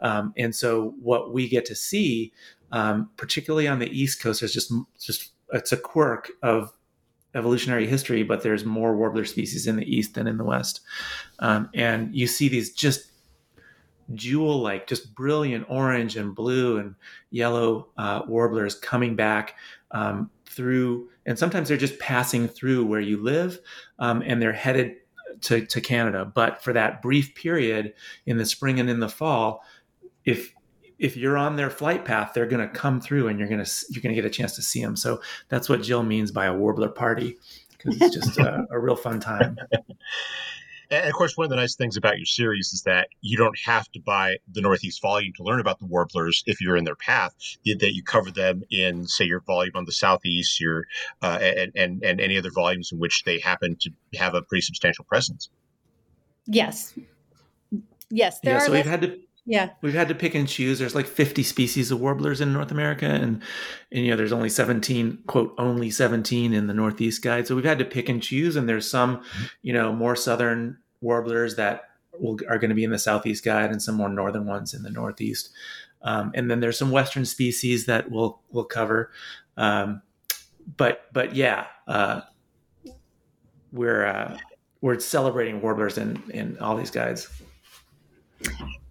Um, 0.00 0.32
and 0.36 0.54
so 0.54 0.94
what 1.00 1.32
we 1.32 1.48
get 1.48 1.64
to 1.66 1.74
see, 1.74 2.32
um, 2.72 3.10
particularly 3.16 3.66
on 3.66 3.80
the 3.80 3.90
East 3.90 4.22
Coast, 4.22 4.42
is 4.42 4.52
just 4.52 4.72
just 4.98 5.32
it's 5.52 5.72
a 5.72 5.76
quirk 5.76 6.30
of 6.42 6.72
evolutionary 7.34 7.86
history, 7.86 8.22
but 8.22 8.42
there's 8.42 8.64
more 8.64 8.96
warbler 8.96 9.24
species 9.24 9.66
in 9.66 9.76
the 9.76 9.96
east 9.96 10.14
than 10.14 10.26
in 10.26 10.36
the 10.36 10.44
west. 10.44 10.80
Um, 11.38 11.68
and 11.74 12.14
you 12.14 12.26
see 12.26 12.48
these 12.48 12.72
just 12.72 13.09
jewel 14.14 14.60
like, 14.60 14.86
just 14.86 15.14
brilliant 15.14 15.66
orange 15.68 16.16
and 16.16 16.34
blue 16.34 16.78
and 16.78 16.94
yellow 17.30 17.88
uh, 17.96 18.22
warblers 18.26 18.74
coming 18.74 19.16
back 19.16 19.56
um, 19.90 20.30
through, 20.46 21.08
and 21.26 21.38
sometimes 21.38 21.68
they're 21.68 21.76
just 21.76 21.98
passing 21.98 22.48
through 22.48 22.84
where 22.84 23.00
you 23.00 23.22
live 23.22 23.58
um, 23.98 24.22
and 24.24 24.40
they're 24.40 24.52
headed 24.52 24.96
to, 25.42 25.64
to 25.66 25.80
Canada. 25.80 26.24
But 26.24 26.62
for 26.62 26.72
that 26.72 27.02
brief 27.02 27.34
period 27.34 27.94
in 28.26 28.36
the 28.36 28.46
spring 28.46 28.80
and 28.80 28.90
in 28.90 29.00
the 29.00 29.08
fall, 29.08 29.64
if 30.24 30.54
if 30.98 31.16
you're 31.16 31.38
on 31.38 31.56
their 31.56 31.70
flight 31.70 32.04
path, 32.04 32.32
they're 32.34 32.46
going 32.46 32.66
to 32.66 32.72
come 32.72 33.00
through, 33.00 33.28
and 33.28 33.38
you're 33.38 33.48
going 33.48 33.64
to 33.64 33.70
you're 33.88 34.02
going 34.02 34.14
to 34.14 34.20
get 34.20 34.26
a 34.26 34.30
chance 34.30 34.54
to 34.56 34.62
see 34.62 34.82
them. 34.82 34.96
So 34.96 35.20
that's 35.48 35.68
what 35.68 35.82
Jill 35.82 36.02
means 36.02 36.30
by 36.30 36.44
a 36.44 36.54
warbler 36.54 36.90
party, 36.90 37.38
because 37.70 38.00
it's 38.00 38.14
just 38.14 38.38
a, 38.38 38.66
a 38.70 38.78
real 38.78 38.96
fun 38.96 39.18
time. 39.18 39.56
And 40.90 41.06
of 41.06 41.12
course, 41.12 41.36
one 41.36 41.44
of 41.44 41.50
the 41.50 41.56
nice 41.56 41.76
things 41.76 41.96
about 41.96 42.16
your 42.16 42.26
series 42.26 42.72
is 42.72 42.82
that 42.82 43.08
you 43.20 43.36
don't 43.36 43.58
have 43.64 43.88
to 43.92 44.00
buy 44.00 44.38
the 44.52 44.60
Northeast 44.60 45.00
volume 45.00 45.32
to 45.36 45.44
learn 45.44 45.60
about 45.60 45.78
the 45.78 45.86
warblers 45.86 46.42
if 46.46 46.60
you're 46.60 46.76
in 46.76 46.84
their 46.84 46.96
path. 46.96 47.34
That 47.64 47.94
you 47.94 48.02
cover 48.02 48.30
them 48.30 48.62
in, 48.70 49.06
say, 49.06 49.24
your 49.24 49.40
volume 49.40 49.76
on 49.76 49.84
the 49.84 49.92
Southeast, 49.92 50.60
your 50.60 50.86
uh, 51.22 51.38
and, 51.40 51.72
and 51.76 52.04
and 52.04 52.20
any 52.20 52.36
other 52.36 52.50
volumes 52.50 52.90
in 52.92 52.98
which 52.98 53.22
they 53.24 53.38
happen 53.38 53.76
to 53.80 53.90
have 54.18 54.34
a 54.34 54.42
pretty 54.42 54.62
substantial 54.62 55.04
presence. 55.04 55.48
Yes, 56.46 56.94
yes. 58.10 58.40
There 58.40 58.54
yeah, 58.54 58.58
so 58.58 58.72
we've 58.72 58.84
had 58.84 59.02
to 59.02 59.20
yeah. 59.50 59.70
We've 59.82 59.94
had 59.94 60.06
to 60.06 60.14
pick 60.14 60.36
and 60.36 60.46
choose. 60.46 60.78
There's 60.78 60.94
like 60.94 61.08
50 61.08 61.42
species 61.42 61.90
of 61.90 62.00
warblers 62.00 62.40
in 62.40 62.52
north 62.52 62.70
america 62.70 63.06
and 63.06 63.42
and 63.90 64.04
you 64.04 64.12
know 64.12 64.16
there's 64.16 64.32
only 64.32 64.48
17 64.48 65.24
quote 65.26 65.52
only 65.58 65.90
17 65.90 66.52
in 66.54 66.68
the 66.68 66.72
northeast 66.72 67.20
guide. 67.20 67.48
So 67.48 67.56
we've 67.56 67.64
had 67.64 67.80
to 67.80 67.84
pick 67.84 68.08
and 68.08 68.22
choose 68.22 68.54
and 68.54 68.68
there's 68.68 68.88
some 68.88 69.24
you 69.62 69.72
know 69.72 69.92
more 69.92 70.14
southern 70.14 70.78
warblers 71.00 71.56
that 71.56 71.82
will, 72.16 72.38
are 72.48 72.58
going 72.58 72.68
to 72.68 72.76
be 72.76 72.84
in 72.84 72.92
the 72.92 72.98
southeast 72.98 73.44
guide 73.44 73.72
and 73.72 73.82
some 73.82 73.96
more 73.96 74.08
northern 74.08 74.46
ones 74.46 74.72
in 74.72 74.84
the 74.84 74.90
northeast. 74.90 75.50
Um, 76.02 76.30
and 76.32 76.48
then 76.48 76.60
there's 76.60 76.78
some 76.78 76.92
western 76.92 77.24
species 77.24 77.86
that 77.86 78.08
we'll 78.08 78.40
we'll 78.52 78.64
cover. 78.64 79.10
Um, 79.56 80.02
but 80.76 81.06
but 81.12 81.34
yeah 81.34 81.66
uh, 81.88 82.20
we're 83.72 84.06
uh, 84.06 84.38
we're 84.80 85.00
celebrating 85.00 85.60
warblers 85.60 85.98
in 85.98 86.22
in 86.30 86.56
all 86.60 86.76
these 86.76 86.92
guides 86.92 87.28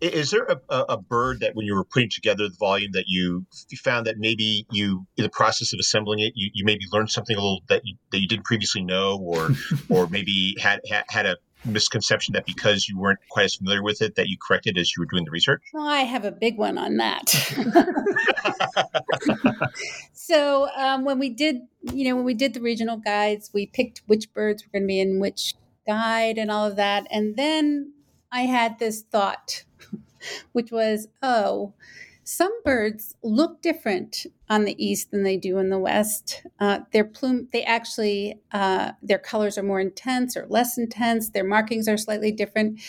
is 0.01 0.31
there 0.31 0.45
a, 0.45 0.85
a, 0.89 0.97
bird 0.97 1.39
that 1.41 1.55
when 1.55 1.65
you 1.65 1.75
were 1.75 1.83
putting 1.83 2.09
together 2.09 2.47
the 2.47 2.55
volume 2.57 2.91
that 2.93 3.05
you, 3.07 3.45
you 3.69 3.77
found 3.77 4.05
that 4.05 4.17
maybe 4.17 4.65
you 4.71 5.05
in 5.17 5.23
the 5.23 5.29
process 5.29 5.73
of 5.73 5.79
assembling 5.79 6.19
it 6.19 6.33
you, 6.35 6.49
you 6.53 6.65
maybe 6.65 6.85
learned 6.91 7.09
something 7.09 7.35
a 7.35 7.39
little 7.39 7.62
that 7.67 7.81
you, 7.85 7.95
that 8.12 8.19
you 8.19 8.27
didn't 8.27 8.45
previously 8.45 8.81
know 8.81 9.17
or 9.17 9.49
or 9.89 10.07
maybe 10.07 10.55
had, 10.59 10.79
had 10.89 11.03
had 11.09 11.25
a 11.25 11.38
misconception 11.65 12.33
that 12.33 12.45
because 12.45 12.88
you 12.88 12.97
weren't 12.97 13.19
quite 13.29 13.45
as 13.45 13.55
familiar 13.55 13.83
with 13.83 14.01
it 14.01 14.15
that 14.15 14.27
you 14.27 14.38
corrected 14.45 14.77
as 14.77 14.95
you 14.95 15.01
were 15.01 15.07
doing 15.07 15.25
the 15.25 15.31
research? 15.31 15.62
Well, 15.73 15.88
I 15.88 16.01
have 16.01 16.23
a 16.23 16.31
big 16.31 16.57
one 16.57 16.77
on 16.77 16.97
that. 16.97 17.29
so 20.13 20.69
um, 20.77 21.03
when 21.03 21.19
we 21.19 21.29
did, 21.29 21.62
you 21.81 22.07
know, 22.07 22.15
when 22.15 22.25
we 22.25 22.33
did 22.33 22.53
the 22.53 22.62
regional 22.62 22.97
guides, 22.97 23.51
we 23.53 23.65
picked 23.65 24.01
which 24.07 24.33
birds 24.33 24.63
were 24.63 24.71
going 24.71 24.83
to 24.83 24.88
be 24.88 24.99
in 24.99 25.19
which 25.19 25.55
guide 25.85 26.38
and 26.38 26.49
all 26.49 26.65
of 26.65 26.75
that, 26.77 27.07
and 27.12 27.35
then 27.35 27.93
I 28.31 28.41
had 28.41 28.79
this 28.79 29.01
thought, 29.01 29.63
which 30.51 30.71
was, 30.71 31.08
oh, 31.21 31.73
some 32.32 32.51
birds 32.63 33.15
look 33.23 33.60
different 33.60 34.27
on 34.49 34.63
the 34.63 34.75
east 34.77 35.10
than 35.10 35.23
they 35.23 35.36
do 35.36 35.58
in 35.58 35.69
the 35.69 35.79
west. 35.79 36.45
Uh, 36.60 36.82
their 36.91 37.03
plume, 37.03 37.47
they 37.51 37.63
actually, 37.63 38.39
uh, 38.51 38.91
their 39.01 39.17
colors 39.17 39.58
are 39.58 39.63
more 39.63 39.79
intense 39.79 40.38
or 40.38 40.45
less 40.47 40.77
intense. 40.77 41.32
Their 41.32 41.43
markings 41.43 41.88
are 41.88 41.97
slightly 41.97 42.32
different. 42.32 42.82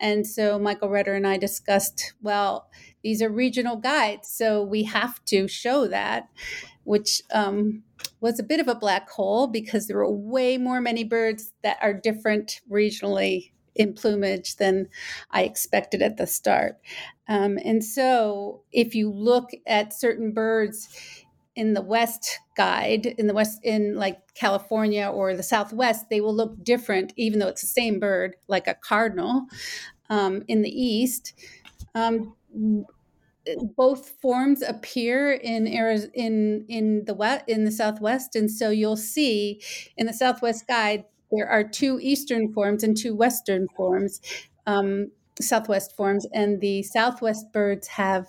And 0.00 0.26
so 0.26 0.58
Michael 0.58 0.88
Retter 0.88 1.16
and 1.16 1.28
I 1.28 1.36
discussed, 1.36 2.14
well, 2.22 2.70
these 3.04 3.22
are 3.22 3.30
regional 3.30 3.76
guides, 3.76 4.28
so 4.28 4.64
we 4.64 4.82
have 4.82 5.24
to 5.26 5.46
show 5.46 5.86
that, 5.86 6.28
which 6.82 7.22
um, 7.32 7.84
was 8.20 8.40
a 8.40 8.44
bit 8.44 8.58
of 8.58 8.66
a 8.66 8.74
black 8.74 9.08
hole 9.10 9.46
because 9.46 9.86
there 9.86 9.98
were 9.98 10.10
way 10.10 10.58
more 10.58 10.80
many 10.80 11.04
birds 11.04 11.52
that 11.62 11.78
are 11.80 11.94
different 11.94 12.60
regionally 12.68 13.52
in 13.78 13.94
plumage 13.94 14.56
than 14.56 14.88
I 15.30 15.42
expected 15.44 16.02
at 16.02 16.16
the 16.16 16.26
start. 16.26 16.78
Um, 17.28 17.58
and 17.64 17.84
so, 17.84 18.62
if 18.72 18.94
you 18.94 19.10
look 19.10 19.50
at 19.66 19.92
certain 19.92 20.32
birds 20.32 20.88
in 21.54 21.74
the 21.74 21.82
West 21.82 22.38
guide, 22.56 23.06
in 23.06 23.26
the 23.26 23.34
West, 23.34 23.60
in 23.62 23.96
like 23.96 24.18
California 24.34 25.06
or 25.06 25.34
the 25.34 25.42
Southwest, 25.42 26.06
they 26.10 26.20
will 26.20 26.34
look 26.34 26.62
different, 26.62 27.12
even 27.16 27.38
though 27.38 27.48
it's 27.48 27.62
the 27.62 27.66
same 27.66 27.98
bird, 27.98 28.36
like 28.48 28.66
a 28.66 28.74
cardinal. 28.74 29.46
Um, 30.10 30.42
in 30.48 30.62
the 30.62 30.70
East, 30.70 31.34
um, 31.94 32.34
both 33.76 34.10
forms 34.20 34.62
appear 34.62 35.32
in 35.32 35.66
in 35.66 36.64
in 36.68 37.04
the 37.06 37.14
west 37.14 37.44
in 37.46 37.64
the 37.64 37.70
Southwest, 37.70 38.36
and 38.36 38.50
so 38.50 38.70
you'll 38.70 38.96
see 38.96 39.60
in 39.96 40.06
the 40.06 40.12
Southwest 40.12 40.66
guide 40.66 41.04
there 41.30 41.48
are 41.48 41.64
two 41.64 41.98
eastern 42.00 42.52
forms 42.52 42.82
and 42.82 42.96
two 42.96 43.14
western 43.14 43.68
forms, 43.76 44.20
um, 44.66 45.10
southwest 45.40 45.96
forms, 45.96 46.26
and 46.32 46.60
the 46.60 46.82
southwest 46.82 47.52
birds 47.52 47.88
have 47.88 48.26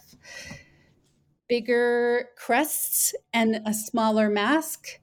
bigger 1.48 2.30
crests 2.38 3.14
and 3.34 3.62
a 3.66 3.74
smaller 3.74 4.30
mask. 4.30 5.00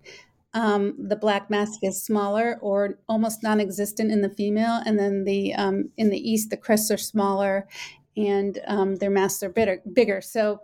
Um, 0.54 0.94
the 0.98 1.16
black 1.16 1.50
mask 1.50 1.80
is 1.82 2.02
smaller 2.02 2.58
or 2.62 2.98
almost 3.08 3.42
non-existent 3.42 4.10
in 4.10 4.22
the 4.22 4.30
female, 4.30 4.80
and 4.86 4.98
then 4.98 5.24
the 5.24 5.54
um, 5.54 5.90
in 5.96 6.08
the 6.10 6.30
east 6.30 6.50
the 6.50 6.56
crests 6.56 6.90
are 6.90 6.96
smaller, 6.96 7.68
and 8.16 8.58
um, 8.66 8.96
their 8.96 9.10
masks 9.10 9.42
are 9.42 9.50
bigger. 9.50 9.82
Bigger. 9.92 10.20
So 10.20 10.60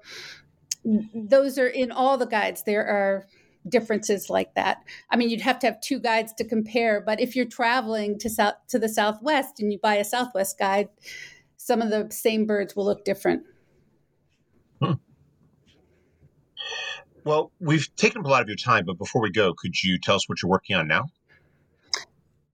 those 1.15 1.59
are 1.59 1.69
in 1.69 1.93
all 1.93 2.17
the 2.17 2.27
guides. 2.27 2.63
There 2.63 2.87
are 2.87 3.27
differences 3.69 4.29
like 4.29 4.55
that. 4.55 4.79
I 5.11 5.17
mean, 5.17 5.31
you'd 5.31 5.41
have 5.41 5.59
to 5.61 5.67
have 5.67 5.81
two 5.81 6.01
guides 6.01 6.33
to 6.35 6.45
compare, 6.45 7.01
but 7.01 7.21
if 7.21 7.37
you're 7.37 7.47
traveling 7.47 8.19
to 8.19 8.31
south 8.31 8.55
to 8.69 8.79
the 8.79 8.89
southwest 8.89 9.61
and 9.61 9.73
you 9.73 9.79
buy 9.79 9.97
a 9.97 10.05
southwest 10.05 10.59
guide, 10.59 10.89
some 11.57 11.81
of 11.81 11.91
the 11.91 12.09
same 12.11 12.47
birds 12.47 12.75
will 12.75 12.85
look 12.85 13.05
different. 13.05 13.45
Hmm. 14.83 14.95
Well, 17.25 17.53
we've 17.61 17.95
taken 17.97 18.21
up 18.21 18.27
a 18.27 18.29
lot 18.29 18.43
of 18.43 18.49
your 18.49 18.57
time, 18.57 18.85
but 18.85 18.99
before 18.99 19.23
we 19.23 19.31
go, 19.31 19.55
could 19.55 19.81
you 19.83 19.99
tell 19.99 20.17
us 20.17 20.29
what 20.29 20.43
you're 20.43 20.51
working 20.51 20.77
on 20.77 20.89
now? 20.89 21.05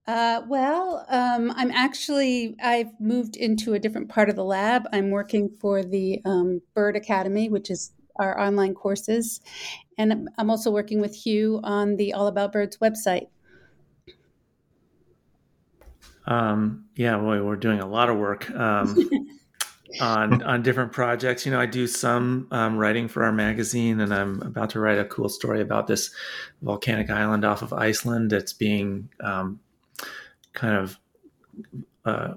Uh, 0.05 0.41
well, 0.47 1.05
um, 1.09 1.53
I'm 1.55 1.69
actually, 1.69 2.55
I've 2.63 2.99
moved 2.99 3.35
into 3.35 3.73
a 3.73 3.79
different 3.79 4.09
part 4.09 4.29
of 4.29 4.35
the 4.35 4.43
lab. 4.43 4.87
I'm 4.91 5.11
working 5.11 5.49
for 5.59 5.83
the 5.83 6.19
um, 6.25 6.61
Bird 6.73 6.95
Academy, 6.95 7.47
which 7.47 7.69
is 7.69 7.91
our 8.19 8.39
online 8.39 8.73
courses. 8.73 9.41
And 9.97 10.29
I'm 10.37 10.49
also 10.49 10.71
working 10.71 11.01
with 11.01 11.15
Hugh 11.15 11.59
on 11.63 11.95
the 11.95 12.13
All 12.13 12.27
About 12.27 12.51
Birds 12.51 12.77
website. 12.77 13.27
Um, 16.27 16.85
yeah, 16.95 17.17
boy, 17.17 17.41
we're 17.41 17.55
doing 17.55 17.79
a 17.79 17.87
lot 17.87 18.09
of 18.09 18.17
work 18.17 18.49
um, 18.51 19.09
on 20.01 20.43
on 20.43 20.61
different 20.61 20.91
projects. 20.91 21.45
You 21.45 21.51
know, 21.51 21.59
I 21.59 21.65
do 21.65 21.87
some 21.87 22.47
um, 22.51 22.77
writing 22.77 23.07
for 23.07 23.23
our 23.23 23.31
magazine, 23.31 23.99
and 23.99 24.13
I'm 24.13 24.41
about 24.43 24.69
to 24.71 24.79
write 24.79 24.99
a 24.99 25.05
cool 25.05 25.27
story 25.27 25.59
about 25.61 25.87
this 25.87 26.11
volcanic 26.61 27.09
island 27.09 27.45
off 27.45 27.63
of 27.63 27.73
Iceland 27.73 28.29
that's 28.29 28.53
being 28.53 29.09
um, 29.21 29.59
kind 30.53 30.75
of 30.75 30.99
uh, 32.05 32.33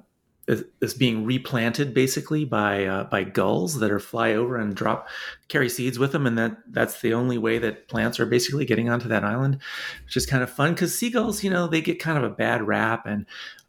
is, 0.48 0.94
being 0.94 1.24
replanted 1.24 1.94
basically 1.94 2.44
by 2.44 2.84
uh, 2.84 3.04
by 3.04 3.24
gulls 3.24 3.78
that 3.78 3.90
are 3.90 4.00
fly 4.00 4.32
over 4.32 4.56
and 4.56 4.74
drop 4.74 5.08
carry 5.48 5.68
seeds 5.68 5.98
with 5.98 6.12
them, 6.12 6.26
and 6.26 6.36
that 6.36 6.56
that's 6.70 7.00
the 7.00 7.14
only 7.14 7.38
way 7.38 7.58
that 7.58 7.88
plants 7.88 8.18
are 8.18 8.26
basically 8.26 8.64
getting 8.64 8.88
onto 8.88 9.08
that 9.08 9.24
island, 9.24 9.58
which 10.04 10.16
is 10.16 10.26
kind 10.26 10.42
of 10.42 10.50
fun 10.50 10.74
because 10.74 10.96
seagulls, 10.98 11.44
you 11.44 11.50
know, 11.50 11.66
they 11.66 11.80
get 11.80 12.00
kind 12.00 12.18
of 12.18 12.24
a 12.24 12.34
bad 12.34 12.66
rap 12.66 13.06
and 13.06 13.26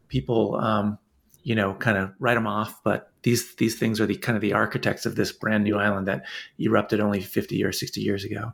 people, 0.07 0.55
um, 0.55 0.97
you 1.43 1.55
know, 1.55 1.73
kind 1.75 1.97
of 1.97 2.11
write 2.19 2.35
them 2.35 2.47
off, 2.47 2.81
but 2.83 3.11
these 3.21 3.55
these 3.55 3.77
things 3.77 4.01
are 4.01 4.05
the 4.05 4.17
kind 4.17 4.35
of 4.35 4.41
the 4.41 4.53
architects 4.53 5.05
of 5.05 5.15
this 5.15 5.31
brand 5.31 5.63
new 5.63 5.77
island 5.77 6.07
that 6.07 6.25
erupted 6.59 6.99
only 6.99 7.21
50 7.21 7.63
or 7.63 7.71
60 7.71 8.01
years 8.01 8.23
ago. 8.23 8.53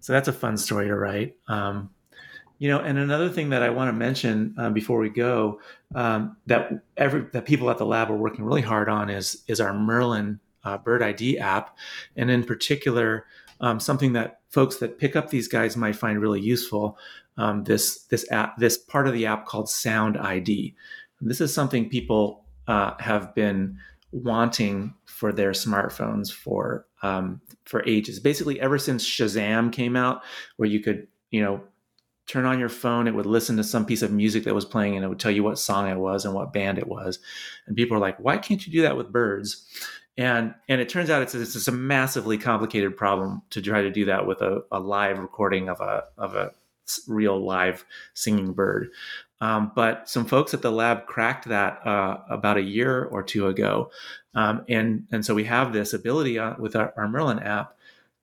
So 0.00 0.12
that's 0.12 0.28
a 0.28 0.32
fun 0.32 0.56
story 0.56 0.88
to 0.88 0.96
write. 0.96 1.36
Um, 1.48 1.90
you 2.62 2.68
know, 2.68 2.78
and 2.78 2.96
another 2.96 3.28
thing 3.28 3.50
that 3.50 3.64
I 3.64 3.70
want 3.70 3.88
to 3.88 3.92
mention 3.92 4.54
um, 4.56 4.72
before 4.72 5.00
we 5.00 5.08
go 5.08 5.60
um, 5.96 6.36
that 6.46 6.70
every 6.96 7.22
that 7.32 7.44
people 7.44 7.68
at 7.70 7.78
the 7.78 7.84
lab 7.84 8.08
are 8.08 8.16
working 8.16 8.44
really 8.44 8.62
hard 8.62 8.88
on 8.88 9.10
is 9.10 9.42
is 9.48 9.60
our 9.60 9.74
Merlin 9.74 10.38
uh, 10.62 10.78
Bird 10.78 11.02
ID 11.02 11.40
app, 11.40 11.76
and 12.14 12.30
in 12.30 12.44
particular, 12.44 13.26
um, 13.60 13.80
something 13.80 14.12
that 14.12 14.42
folks 14.48 14.76
that 14.76 15.00
pick 15.00 15.16
up 15.16 15.30
these 15.30 15.48
guys 15.48 15.76
might 15.76 15.96
find 15.96 16.20
really 16.20 16.40
useful. 16.40 16.96
Um, 17.36 17.64
this 17.64 18.04
this 18.04 18.30
app, 18.30 18.58
this 18.58 18.78
part 18.78 19.08
of 19.08 19.12
the 19.12 19.26
app 19.26 19.44
called 19.44 19.68
Sound 19.68 20.16
ID. 20.16 20.76
This 21.20 21.40
is 21.40 21.52
something 21.52 21.88
people 21.88 22.44
uh, 22.68 22.92
have 23.00 23.34
been 23.34 23.76
wanting 24.12 24.94
for 25.04 25.32
their 25.32 25.50
smartphones 25.50 26.32
for 26.32 26.86
um, 27.02 27.40
for 27.64 27.82
ages. 27.88 28.20
Basically, 28.20 28.60
ever 28.60 28.78
since 28.78 29.04
Shazam 29.04 29.72
came 29.72 29.96
out, 29.96 30.22
where 30.58 30.68
you 30.68 30.78
could 30.78 31.08
you 31.32 31.42
know 31.42 31.60
turn 32.26 32.44
on 32.44 32.58
your 32.58 32.68
phone, 32.68 33.08
it 33.08 33.14
would 33.14 33.26
listen 33.26 33.56
to 33.56 33.64
some 33.64 33.84
piece 33.84 34.02
of 34.02 34.12
music 34.12 34.44
that 34.44 34.54
was 34.54 34.64
playing 34.64 34.96
and 34.96 35.04
it 35.04 35.08
would 35.08 35.18
tell 35.18 35.30
you 35.30 35.42
what 35.42 35.58
song 35.58 35.88
it 35.88 35.96
was 35.96 36.24
and 36.24 36.34
what 36.34 36.52
band 36.52 36.78
it 36.78 36.86
was. 36.86 37.18
And 37.66 37.76
people 37.76 37.96
are 37.96 38.00
like, 38.00 38.18
why 38.18 38.38
can't 38.38 38.64
you 38.66 38.72
do 38.72 38.82
that 38.82 38.96
with 38.96 39.12
birds? 39.12 39.66
And 40.16 40.54
and 40.68 40.80
it 40.80 40.88
turns 40.88 41.08
out 41.10 41.22
it's, 41.22 41.34
it's 41.34 41.54
just 41.54 41.68
a 41.68 41.72
massively 41.72 42.36
complicated 42.36 42.96
problem 42.96 43.42
to 43.50 43.62
try 43.62 43.82
to 43.82 43.90
do 43.90 44.04
that 44.06 44.26
with 44.26 44.42
a, 44.42 44.62
a 44.70 44.78
live 44.78 45.18
recording 45.18 45.68
of 45.68 45.80
a 45.80 46.04
of 46.18 46.34
a 46.34 46.52
real 47.08 47.42
live 47.42 47.84
singing 48.14 48.52
bird. 48.52 48.90
Um, 49.40 49.72
but 49.74 50.08
some 50.08 50.26
folks 50.26 50.54
at 50.54 50.62
the 50.62 50.70
lab 50.70 51.06
cracked 51.06 51.48
that 51.48 51.84
uh, 51.86 52.18
about 52.28 52.58
a 52.58 52.62
year 52.62 53.04
or 53.04 53.22
two 53.22 53.48
ago, 53.48 53.90
um, 54.34 54.64
and 54.68 55.06
and 55.10 55.24
so 55.24 55.34
we 55.34 55.44
have 55.44 55.72
this 55.72 55.94
ability 55.94 56.38
uh, 56.38 56.54
with 56.58 56.76
our, 56.76 56.92
our 56.96 57.08
Merlin 57.08 57.38
app 57.38 57.74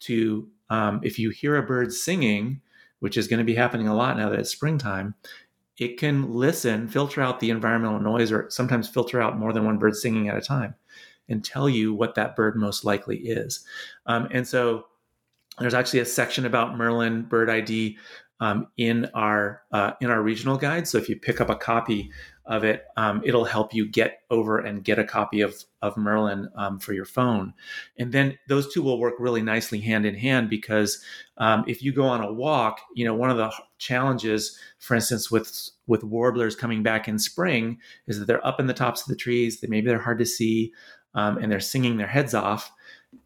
to 0.02 0.48
um, 0.70 1.02
if 1.04 1.18
you 1.18 1.32
hear 1.32 1.58
a 1.58 1.64
bird 1.64 1.92
singing, 1.92 2.62
which 3.00 3.18
is 3.18 3.28
going 3.28 3.40
to 3.40 3.44
be 3.44 3.56
happening 3.56 3.88
a 3.88 3.96
lot 3.96 4.18
now 4.18 4.30
that 4.30 4.40
it's 4.40 4.50
springtime, 4.50 5.16
it 5.78 5.98
can 5.98 6.34
listen, 6.34 6.88
filter 6.88 7.22
out 7.22 7.40
the 7.40 7.50
environmental 7.50 8.00
noise, 8.00 8.32
or 8.32 8.50
sometimes 8.50 8.90
filter 8.90 9.22
out 9.22 9.38
more 9.38 9.54
than 9.54 9.66
one 9.66 9.78
bird 9.78 9.96
singing 9.96 10.28
at 10.28 10.38
a 10.38 10.42
time 10.42 10.76
and 11.30 11.46
tell 11.46 11.70
you 11.70 11.94
what 11.94 12.16
that 12.16 12.36
bird 12.36 12.56
most 12.56 12.84
likely 12.84 13.18
is. 13.18 13.64
Um, 14.06 14.28
and 14.32 14.48
so 14.48 14.88
there's 15.60 15.74
actually 15.74 16.00
a 16.00 16.06
section 16.06 16.46
about 16.46 16.78
Merlin 16.78 17.24
bird 17.24 17.50
ID 17.50 17.98
um, 18.40 18.68
in 18.78 19.10
our 19.14 19.62
uh, 19.72 19.92
in 20.02 20.10
our 20.10 20.22
regional 20.22 20.58
guide. 20.58 20.88
So 20.88 20.98
if 20.98 21.10
you 21.10 21.16
pick 21.16 21.42
up 21.42 21.50
a 21.50 21.56
copy 21.56 22.12
of 22.46 22.64
it, 22.64 22.86
um, 22.98 23.22
it'll 23.24 23.46
help 23.46 23.74
you 23.74 23.86
get 23.86 24.22
over 24.32 24.58
and 24.60 24.84
get 24.84 24.98
a 24.98 25.04
copy 25.04 25.42
of 25.42 25.64
of 25.82 25.98
Merlin 25.98 26.50
um, 26.56 26.80
for 26.80 26.94
your 26.94 27.06
phone, 27.06 27.54
and 27.98 28.12
then 28.12 28.38
those 28.48 28.74
two 28.74 28.82
will 28.82 29.00
work 29.00 29.16
really 29.20 29.42
nicely 29.42 29.80
hand 29.80 30.06
in 30.06 30.16
hand 30.16 30.50
because 30.50 31.04
um, 31.38 31.64
if 31.68 31.84
you 31.84 31.92
go 31.92 32.04
on 32.04 32.24
a 32.24 32.32
walk, 32.32 32.80
you 32.96 33.06
know 33.06 33.14
one 33.14 33.30
of 33.30 33.38
the 33.38 33.52
challenges, 33.78 34.58
for 34.80 34.96
instance, 34.96 35.30
with 35.30 35.70
with 35.88 36.04
warblers 36.04 36.56
coming 36.56 36.84
back 36.84 37.08
in 37.08 37.20
spring, 37.20 37.78
is 38.08 38.20
that 38.20 38.26
they're 38.26 38.46
up 38.46 38.60
in 38.60 38.68
the 38.68 38.74
tops 38.74 39.02
of 39.02 39.08
the 39.08 39.16
trees. 39.16 39.60
That 39.60 39.70
maybe 39.70 39.88
they're 39.88 40.00
hard 40.00 40.20
to 40.20 40.26
see, 40.26 40.74
um, 41.14 41.38
and 41.38 41.52
they're 41.52 41.60
singing 41.60 41.98
their 41.98 42.08
heads 42.08 42.34
off. 42.34 42.72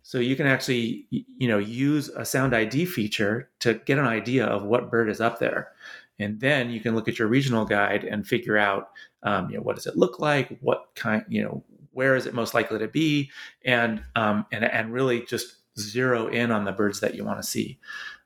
So 0.02 0.20
you 0.20 0.36
can 0.36 0.48
actually, 0.48 1.08
you 1.10 1.48
know, 1.48 1.58
use 1.58 2.10
a 2.10 2.26
sound 2.26 2.56
ID 2.56 2.86
feature 2.86 3.50
to 3.60 3.76
get 3.86 3.98
an 3.98 4.06
idea 4.06 4.46
of 4.46 4.64
what 4.64 4.92
bird 4.92 5.10
is 5.10 5.22
up 5.22 5.40
there, 5.40 5.72
and 6.20 6.40
then 6.40 6.70
you 6.70 6.80
can 6.80 6.96
look 6.96 7.08
at 7.08 7.18
your 7.18 7.28
regional 7.28 7.66
guide 7.66 8.04
and 8.04 8.28
figure 8.28 8.58
out, 8.58 8.90
um, 9.24 9.50
you 9.50 9.58
know, 9.58 9.64
what 9.64 9.76
does 9.76 9.88
it 9.88 9.98
look 9.98 10.20
like, 10.20 10.58
what 10.62 10.90
kind, 10.96 11.26
you 11.28 11.42
know, 11.42 11.64
where 11.92 12.16
is 12.16 12.26
it 12.26 12.34
most 12.34 12.54
likely 12.54 12.80
to 12.80 12.88
be, 12.88 13.32
and 13.66 14.04
um, 14.16 14.46
and 14.52 14.64
and 14.64 14.94
really 14.94 15.22
just 15.26 15.58
zero 15.80 16.28
in 16.28 16.52
on 16.52 16.66
the 16.66 16.72
birds 16.72 17.00
that 17.00 17.16
you 17.16 17.24
want 17.24 17.42
to 17.42 17.48
see. 17.48 17.80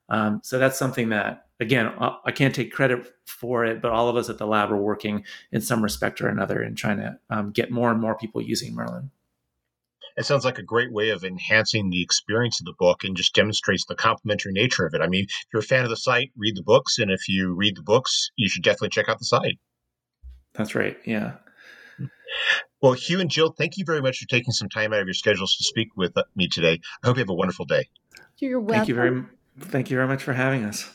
Um, 0.10 0.40
so 0.44 0.58
that's 0.58 0.80
something 0.80 1.10
that, 1.10 1.48
again, 1.60 1.94
I 2.00 2.32
can't 2.32 2.56
take 2.56 2.72
credit 2.72 3.14
for 3.26 3.66
it, 3.66 3.82
but 3.82 3.92
all 3.92 4.08
of 4.08 4.16
us 4.16 4.30
at 4.30 4.38
the 4.38 4.48
lab 4.48 4.72
are 4.72 4.78
working 4.78 5.26
in 5.52 5.60
some 5.60 5.84
respect 5.84 6.22
or 6.22 6.30
another 6.30 6.64
in 6.64 6.76
trying 6.76 6.98
to 6.98 7.20
um, 7.30 7.52
get 7.52 7.72
more 7.72 7.92
and 7.92 8.00
more 8.00 8.16
people 8.16 8.42
using 8.42 8.74
Merlin 8.74 9.12
it 10.18 10.26
sounds 10.26 10.44
like 10.44 10.58
a 10.58 10.64
great 10.64 10.92
way 10.92 11.10
of 11.10 11.24
enhancing 11.24 11.90
the 11.90 12.02
experience 12.02 12.60
of 12.60 12.66
the 12.66 12.74
book 12.78 13.04
and 13.04 13.16
just 13.16 13.36
demonstrates 13.36 13.86
the 13.86 13.96
complementary 13.96 14.52
nature 14.52 14.86
of 14.86 14.94
it. 14.94 15.02
I 15.02 15.08
mean, 15.08 15.26
if 15.26 15.46
you're 15.54 15.62
a 15.62 15.64
fan 15.64 15.84
of 15.84 15.90
the 15.90 15.96
site, 15.96 16.32
read 16.36 16.56
the 16.56 16.64
books, 16.64 16.98
and 16.98 17.12
if 17.12 17.30
you 17.30 17.54
read 17.54 17.78
the 17.78 17.84
books, 17.84 18.32
you 18.36 18.50
should 18.50 18.64
definitely 18.64 18.90
check 18.90 19.10
out 19.10 19.20
the 19.20 19.26
site. 19.26 19.60
That's 20.54 20.74
right. 20.74 20.98
Yeah. 21.06 21.36
Well, 22.82 22.94
Hugh 22.94 23.20
and 23.20 23.30
Jill, 23.30 23.54
thank 23.58 23.78
you 23.78 23.86
very 23.86 24.02
much 24.02 24.18
for 24.18 24.28
taking 24.28 24.52
some 24.52 24.70
time 24.70 24.92
out 24.92 25.02
of 25.02 25.08
your 25.08 25.14
schedules 25.14 25.56
to 25.56 25.64
speak 25.64 25.90
with 25.96 26.14
me 26.36 26.48
today. 26.48 26.80
I 27.04 27.08
hope 27.08 27.18
you 27.18 27.22
have 27.22 27.30
a 27.30 27.34
wonderful 27.34 27.66
day. 27.66 27.88
You're 28.38 28.60
welcome. 28.60 28.76
Thank 28.76 28.88
you 28.90 28.96
very, 28.96 29.24
thank 29.60 29.90
you 29.92 29.98
very 29.98 30.08
much 30.08 30.24
for 30.24 30.34
having 30.34 30.64
us. 30.64 30.92